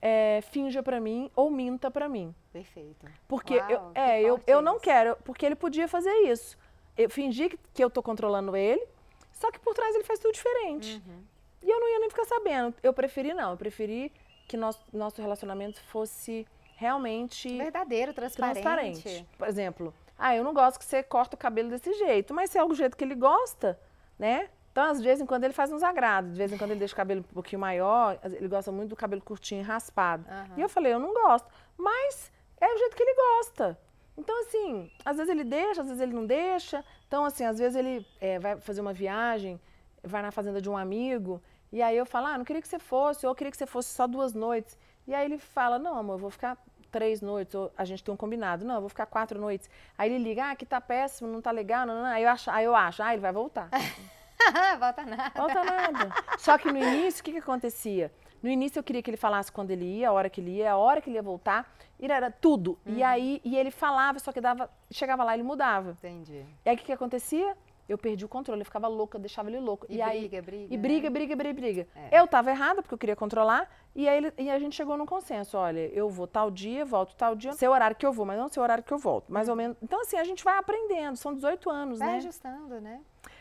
é, 0.00 0.40
finja 0.50 0.82
pra 0.82 1.00
mim 1.00 1.30
ou 1.34 1.50
minta 1.50 1.90
pra 1.90 2.08
mim. 2.08 2.34
Perfeito. 2.52 3.06
Porque 3.28 3.58
Uau, 3.58 3.70
eu, 3.70 3.92
é, 3.94 4.22
eu, 4.22 4.40
eu 4.46 4.62
não 4.62 4.78
quero, 4.78 5.16
porque 5.24 5.44
ele 5.44 5.56
podia 5.56 5.88
fazer 5.88 6.12
isso. 6.22 6.56
Eu 6.96 7.10
fingi 7.10 7.48
que, 7.48 7.58
que 7.74 7.84
eu 7.84 7.90
tô 7.90 8.02
controlando 8.02 8.56
ele, 8.56 8.84
só 9.32 9.50
que 9.50 9.58
por 9.58 9.74
trás 9.74 9.94
ele 9.94 10.04
faz 10.04 10.18
tudo 10.18 10.32
diferente. 10.32 11.02
Uhum. 11.06 11.22
E 11.62 11.70
eu 11.70 11.80
não 11.80 11.88
ia 11.88 11.98
nem 11.98 12.08
ficar 12.08 12.24
sabendo. 12.24 12.74
Eu 12.82 12.92
preferi 12.92 13.34
não, 13.34 13.50
eu 13.50 13.56
preferi 13.56 14.12
que 14.48 14.56
nosso, 14.56 14.80
nosso 14.92 15.20
relacionamento 15.20 15.80
fosse 15.82 16.46
realmente 16.76 17.56
Verdadeiro, 17.56 18.14
transparente. 18.14 18.62
transparente. 18.62 19.26
Por 19.36 19.48
exemplo, 19.48 19.94
ah, 20.18 20.34
eu 20.34 20.44
não 20.44 20.54
gosto 20.54 20.78
que 20.78 20.84
você 20.84 21.02
corta 21.02 21.34
o 21.34 21.38
cabelo 21.38 21.68
desse 21.70 21.92
jeito, 21.94 22.32
mas 22.32 22.50
se 22.50 22.58
é 22.58 22.64
o 22.64 22.72
jeito 22.74 22.96
que 22.96 23.04
ele 23.04 23.14
gosta, 23.14 23.78
né? 24.18 24.48
Então, 24.70 24.84
às 24.84 25.00
vezes, 25.00 25.22
em 25.22 25.26
quando 25.26 25.44
ele 25.44 25.54
faz 25.54 25.72
uns 25.72 25.82
agrados, 25.82 26.32
de 26.32 26.36
vez 26.36 26.52
em 26.52 26.58
quando 26.58 26.70
ele 26.72 26.78
deixa 26.78 26.92
o 26.92 26.96
cabelo 26.96 27.20
um 27.20 27.34
pouquinho 27.34 27.60
maior, 27.60 28.18
ele 28.22 28.46
gosta 28.46 28.70
muito 28.70 28.90
do 28.90 28.96
cabelo 28.96 29.22
curtinho 29.22 29.64
raspado. 29.64 30.26
Aham. 30.28 30.54
E 30.56 30.60
eu 30.60 30.68
falei, 30.68 30.92
eu 30.92 30.98
não 30.98 31.14
gosto, 31.14 31.48
mas 31.78 32.30
é 32.60 32.66
o 32.66 32.78
jeito 32.78 32.94
que 32.94 33.02
ele 33.02 33.14
gosta. 33.14 33.78
Então, 34.16 34.40
assim, 34.42 34.90
às 35.04 35.16
vezes 35.16 35.30
ele 35.30 35.44
deixa, 35.44 35.82
às 35.82 35.88
vezes 35.88 36.02
ele 36.02 36.14
não 36.14 36.26
deixa. 36.26 36.84
Então, 37.06 37.24
assim, 37.24 37.44
às 37.44 37.58
vezes 37.58 37.76
ele 37.76 38.06
é, 38.20 38.38
vai 38.38 38.56
fazer 38.56 38.80
uma 38.80 38.92
viagem, 38.92 39.60
vai 40.02 40.22
na 40.22 40.30
fazenda 40.30 40.60
de 40.60 40.70
um 40.70 40.76
amigo, 40.76 41.42
e 41.72 41.82
aí 41.82 41.96
eu 41.96 42.06
falo, 42.06 42.26
ah, 42.28 42.38
não 42.38 42.44
queria 42.44 42.62
que 42.62 42.68
você 42.68 42.78
fosse, 42.78 43.26
ou 43.26 43.32
eu 43.32 43.34
queria 43.34 43.50
que 43.50 43.56
você 43.56 43.66
fosse 43.66 43.90
só 43.90 44.06
duas 44.06 44.32
noites. 44.32 44.78
E 45.06 45.14
aí 45.14 45.24
ele 45.24 45.38
fala, 45.38 45.78
não, 45.78 45.98
amor, 45.98 46.14
eu 46.14 46.18
vou 46.18 46.30
ficar 46.30 46.56
três 46.90 47.20
noites, 47.20 47.54
ou 47.54 47.70
a 47.76 47.84
gente 47.84 48.02
tem 48.02 48.12
um 48.12 48.16
combinado. 48.16 48.64
Não, 48.64 48.76
eu 48.76 48.80
vou 48.80 48.88
ficar 48.88 49.06
quatro 49.06 49.38
noites. 49.38 49.68
Aí 49.98 50.10
ele 50.10 50.22
liga, 50.22 50.46
ah, 50.46 50.50
aqui 50.52 50.64
tá 50.64 50.80
péssimo, 50.80 51.28
não 51.28 51.42
tá 51.42 51.50
legal, 51.50 51.86
não, 51.86 51.96
não, 51.96 52.02
não. 52.02 52.10
Aí 52.10 52.22
eu 52.22 52.30
acho, 52.30 52.50
aí 52.50 52.64
eu 52.64 52.74
acho, 52.74 53.02
ah, 53.02 53.12
ele 53.12 53.20
vai 53.20 53.32
voltar. 53.32 53.68
Volta 54.78 55.04
nada. 55.04 55.30
Falta 55.30 55.64
nada. 55.64 56.14
Só 56.38 56.56
que 56.56 56.70
no 56.70 56.78
início, 56.78 57.20
o 57.20 57.24
que, 57.24 57.32
que 57.32 57.38
acontecia? 57.38 58.12
No 58.46 58.52
início 58.52 58.78
eu 58.78 58.82
queria 58.84 59.02
que 59.02 59.10
ele 59.10 59.16
falasse 59.16 59.50
quando 59.50 59.72
ele 59.72 59.84
ia, 59.84 60.08
a 60.08 60.12
hora 60.12 60.30
que 60.30 60.40
ele 60.40 60.52
ia, 60.52 60.70
a 60.70 60.76
hora 60.76 61.00
que 61.00 61.10
ele 61.10 61.16
ia 61.16 61.22
voltar, 61.22 61.68
e 61.98 62.06
era 62.06 62.30
tudo. 62.30 62.78
E 62.86 63.02
aí, 63.02 63.40
e 63.44 63.56
ele 63.56 63.72
falava, 63.72 64.20
só 64.20 64.30
que 64.30 64.40
dava, 64.40 64.70
chegava 64.88 65.24
lá, 65.24 65.34
ele 65.34 65.42
mudava. 65.42 65.90
Entendi. 65.98 66.46
E 66.64 66.68
aí 66.68 66.76
o 66.76 66.78
que, 66.78 66.84
que 66.84 66.92
acontecia? 66.92 67.56
Eu 67.88 67.98
perdi 67.98 68.24
o 68.24 68.28
controle, 68.28 68.60
eu 68.60 68.64
ficava 68.64 68.86
louca, 68.86 69.18
deixava 69.18 69.50
ele 69.50 69.58
louco. 69.58 69.84
E, 69.88 70.00
aí, 70.00 70.20
briga, 70.28 70.42
briga. 70.42 70.74
e 70.74 70.76
né? 70.76 70.80
briga, 70.80 71.10
briga, 71.10 71.34
briga, 71.36 71.60
briga. 71.60 71.88
É. 71.96 72.20
Eu 72.20 72.28
tava 72.28 72.50
errada, 72.52 72.82
porque 72.82 72.94
eu 72.94 72.98
queria 72.98 73.16
controlar, 73.16 73.68
e 73.96 74.08
aí 74.08 74.16
ele- 74.18 74.32
e 74.38 74.48
a 74.48 74.60
gente 74.60 74.76
chegou 74.76 74.96
num 74.96 75.06
consenso. 75.06 75.58
Olha, 75.58 75.80
eu 75.88 76.08
vou 76.08 76.28
tal 76.28 76.48
dia, 76.48 76.84
volto 76.84 77.16
tal 77.16 77.34
dia, 77.34 77.52
seu 77.52 77.72
horário 77.72 77.96
que 77.96 78.06
eu 78.06 78.12
vou, 78.12 78.24
mas 78.24 78.38
não 78.38 78.48
seu 78.48 78.62
horário 78.62 78.84
que 78.84 78.92
eu 78.94 78.98
volto. 78.98 79.32
Mais 79.32 79.48
ou 79.48 79.56
menos. 79.56 79.76
Então, 79.82 80.00
assim, 80.02 80.16
a 80.18 80.24
gente 80.24 80.44
vai 80.44 80.56
aprendendo, 80.56 81.16
são 81.16 81.34
18 81.34 81.68
anos, 81.68 81.98
Vai 81.98 82.10
né? 82.10 82.16
ajustando, 82.18 82.80
né? 82.80 83.00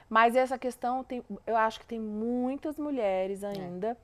Mas 0.10 0.36
essa 0.36 0.58
questão, 0.58 1.04
tem, 1.04 1.24
eu 1.46 1.56
acho 1.56 1.80
que 1.80 1.86
tem 1.86 2.00
muitas 2.00 2.80
mulheres 2.80 3.44
ainda 3.44 3.96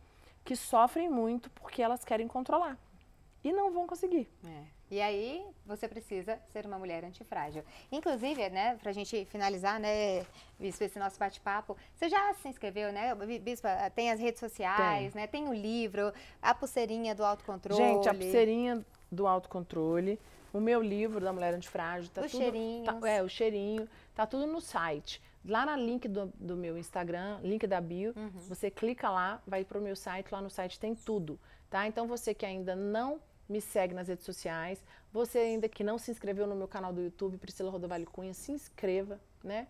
que 0.43 0.55
sofrem 0.55 1.09
muito 1.09 1.49
porque 1.51 1.81
elas 1.81 2.03
querem 2.03 2.27
controlar. 2.27 2.77
E 3.43 3.51
não 3.51 3.71
vão 3.71 3.87
conseguir. 3.87 4.29
É. 4.45 4.63
E 4.91 5.01
aí, 5.01 5.43
você 5.65 5.87
precisa 5.87 6.37
ser 6.51 6.65
uma 6.65 6.77
mulher 6.77 7.03
antifrágil. 7.05 7.63
Inclusive, 7.91 8.49
né, 8.49 8.77
pra 8.83 8.91
gente 8.91 9.25
finalizar, 9.25 9.79
né, 9.79 10.25
Bispo, 10.59 10.83
esse 10.83 10.99
nosso 10.99 11.17
bate-papo, 11.17 11.77
você 11.95 12.09
já 12.09 12.33
se 12.35 12.49
inscreveu, 12.49 12.91
né? 12.91 13.15
Bispo, 13.41 13.67
tem 13.95 14.11
as 14.11 14.19
redes 14.19 14.39
sociais, 14.39 15.13
né? 15.15 15.25
Tem 15.27 15.47
o 15.47 15.53
livro, 15.53 16.13
a 16.41 16.53
pulseirinha 16.53 17.15
do 17.15 17.23
autocontrole. 17.25 17.81
Gente, 17.81 18.09
a 18.09 18.13
pulseirinha 18.13 18.85
do 19.09 19.25
autocontrole, 19.25 20.19
o 20.53 20.59
meu 20.59 20.81
livro 20.81 21.21
da 21.21 21.31
Mulher 21.31 21.53
Antifrágil, 21.53 22.11
tá 22.13 22.21
tudo. 22.21 22.29
cheirinhos. 22.37 22.85
tá- 22.85 23.09
é, 23.09 23.23
o 23.23 23.29
cheirinho, 23.29 23.87
tá 24.13 24.27
tudo 24.27 24.45
no 24.45 24.59
site. 24.61 25.21
Lá 25.43 25.65
na 25.65 25.75
link 25.75 26.07
do, 26.07 26.31
do 26.35 26.55
meu 26.55 26.77
Instagram, 26.77 27.39
link 27.41 27.65
da 27.65 27.81
bio, 27.81 28.13
Uhum. 28.15 28.29
você 28.47 28.69
clica 28.69 29.09
lá, 29.09 29.41
vai 29.47 29.65
pro 29.65 29.81
meu 29.81 29.95
site, 29.95 30.31
lá 30.31 30.39
no 30.41 30.49
site 30.49 30.79
tem 30.79 30.93
tudo, 30.93 31.39
tá? 31.69 31.87
Então 31.87 32.07
você 32.07 32.33
que 32.33 32.45
ainda 32.45 32.75
não 32.75 33.19
me 33.49 33.59
segue 33.59 33.93
nas 33.93 34.07
redes 34.07 34.23
sociais, 34.23 34.83
você 35.11 35.39
ainda 35.39 35.67
que 35.67 35.83
não 35.83 35.97
se 35.97 36.11
inscreveu 36.11 36.45
no 36.47 36.55
meu 36.55 36.67
canal 36.67 36.93
do 36.93 37.01
YouTube, 37.01 37.37
Priscila 37.37 37.71
Rodovalho 37.71 38.05
Cunha, 38.05 38.33
se 38.33 38.51
inscreva, 38.51 39.19
né? 39.43 39.67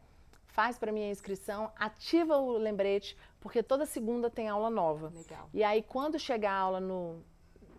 Faz 0.47 0.77
para 0.77 0.91
mim 0.91 1.03
a 1.05 1.09
inscrição, 1.09 1.71
ativa 1.79 2.37
o 2.37 2.57
lembrete, 2.57 3.17
porque 3.39 3.63
toda 3.63 3.85
segunda 3.85 4.29
tem 4.29 4.49
aula 4.49 4.69
nova. 4.69 5.11
Legal. 5.15 5.49
E 5.53 5.63
aí, 5.63 5.81
quando 5.81 6.19
chegar 6.19 6.51
a 6.51 6.59
aula 6.59 6.79
no, 6.81 7.23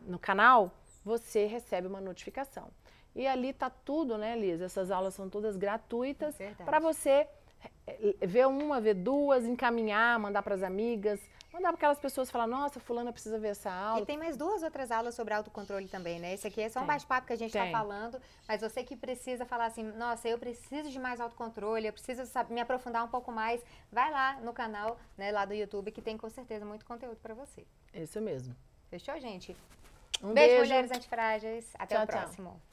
no 0.07 0.19
canal, 0.19 0.73
você 1.05 1.45
recebe 1.45 1.87
uma 1.87 2.01
notificação. 2.01 2.69
E 3.15 3.27
ali 3.27 3.53
tá 3.53 3.69
tudo, 3.69 4.17
né, 4.17 4.35
Liz? 4.35 4.63
Essas 4.63 4.91
aulas 4.91 5.13
são 5.13 5.29
todas 5.29 5.55
gratuitas 5.59 6.35
Verdade. 6.39 6.65
para 6.65 6.79
você 6.81 7.29
ver 8.21 8.47
uma, 8.47 8.81
ver 8.81 8.95
duas, 8.95 9.45
encaminhar, 9.45 10.19
mandar 10.19 10.43
para 10.43 10.55
as 10.55 10.63
amigas, 10.63 11.21
mandar 11.53 11.69
para 11.69 11.77
aquelas 11.77 11.99
pessoas 11.99 12.31
falar, 12.31 12.47
nossa, 12.47 12.81
fulana 12.81 13.13
precisa 13.13 13.39
ver 13.39 13.49
essa 13.49 13.71
aula. 13.71 14.03
E 14.03 14.07
tem 14.07 14.17
mais 14.17 14.37
duas 14.37 14.63
outras 14.63 14.91
aulas 14.91 15.15
sobre 15.15 15.35
autocontrole 15.35 15.89
também, 15.89 16.19
né? 16.19 16.33
Esse 16.33 16.47
aqui 16.47 16.61
é 16.61 16.69
só 16.69 16.81
um 16.81 16.87
bate-papo 16.87 17.27
que 17.27 17.33
a 17.33 17.37
gente 17.37 17.57
está 17.57 17.71
falando, 17.71 18.21
mas 18.49 18.61
você 18.61 18.83
que 18.85 18.97
precisa 18.97 19.45
falar 19.45 19.67
assim, 19.67 19.83
nossa, 19.83 20.29
eu 20.29 20.39
preciso 20.39 20.91
de 20.91 20.99
mais 20.99 21.21
autocontrole, 21.21 21.87
eu 21.87 21.93
preciso 21.93 22.25
saber, 22.27 22.55
me 22.55 22.61
aprofundar 22.61 23.05
um 23.05 23.09
pouco 23.09 23.31
mais, 23.33 23.63
vai 23.91 24.11
lá 24.11 24.41
no 24.41 24.53
canal, 24.53 24.99
né, 25.17 25.31
lá 25.31 25.45
do 25.45 25.55
YouTube, 25.55 25.91
que 25.91 26.01
tem 26.01 26.17
com 26.17 26.31
certeza 26.31 26.65
muito 26.65 26.85
conteúdo 26.85 27.19
para 27.21 27.35
você. 27.35 27.67
Isso 27.93 28.21
mesmo. 28.21 28.55
Fechou, 28.89 29.19
gente? 29.19 29.57
Um 30.23 30.33
beijo, 30.33 30.49
beijo. 30.49 30.63
mulheres 30.63 30.91
antifrágeis. 30.91 31.69
Até 31.79 31.97
Tchau, 31.97 32.05
o 32.05 32.07
tchau. 32.07 32.21
próximo. 32.21 32.72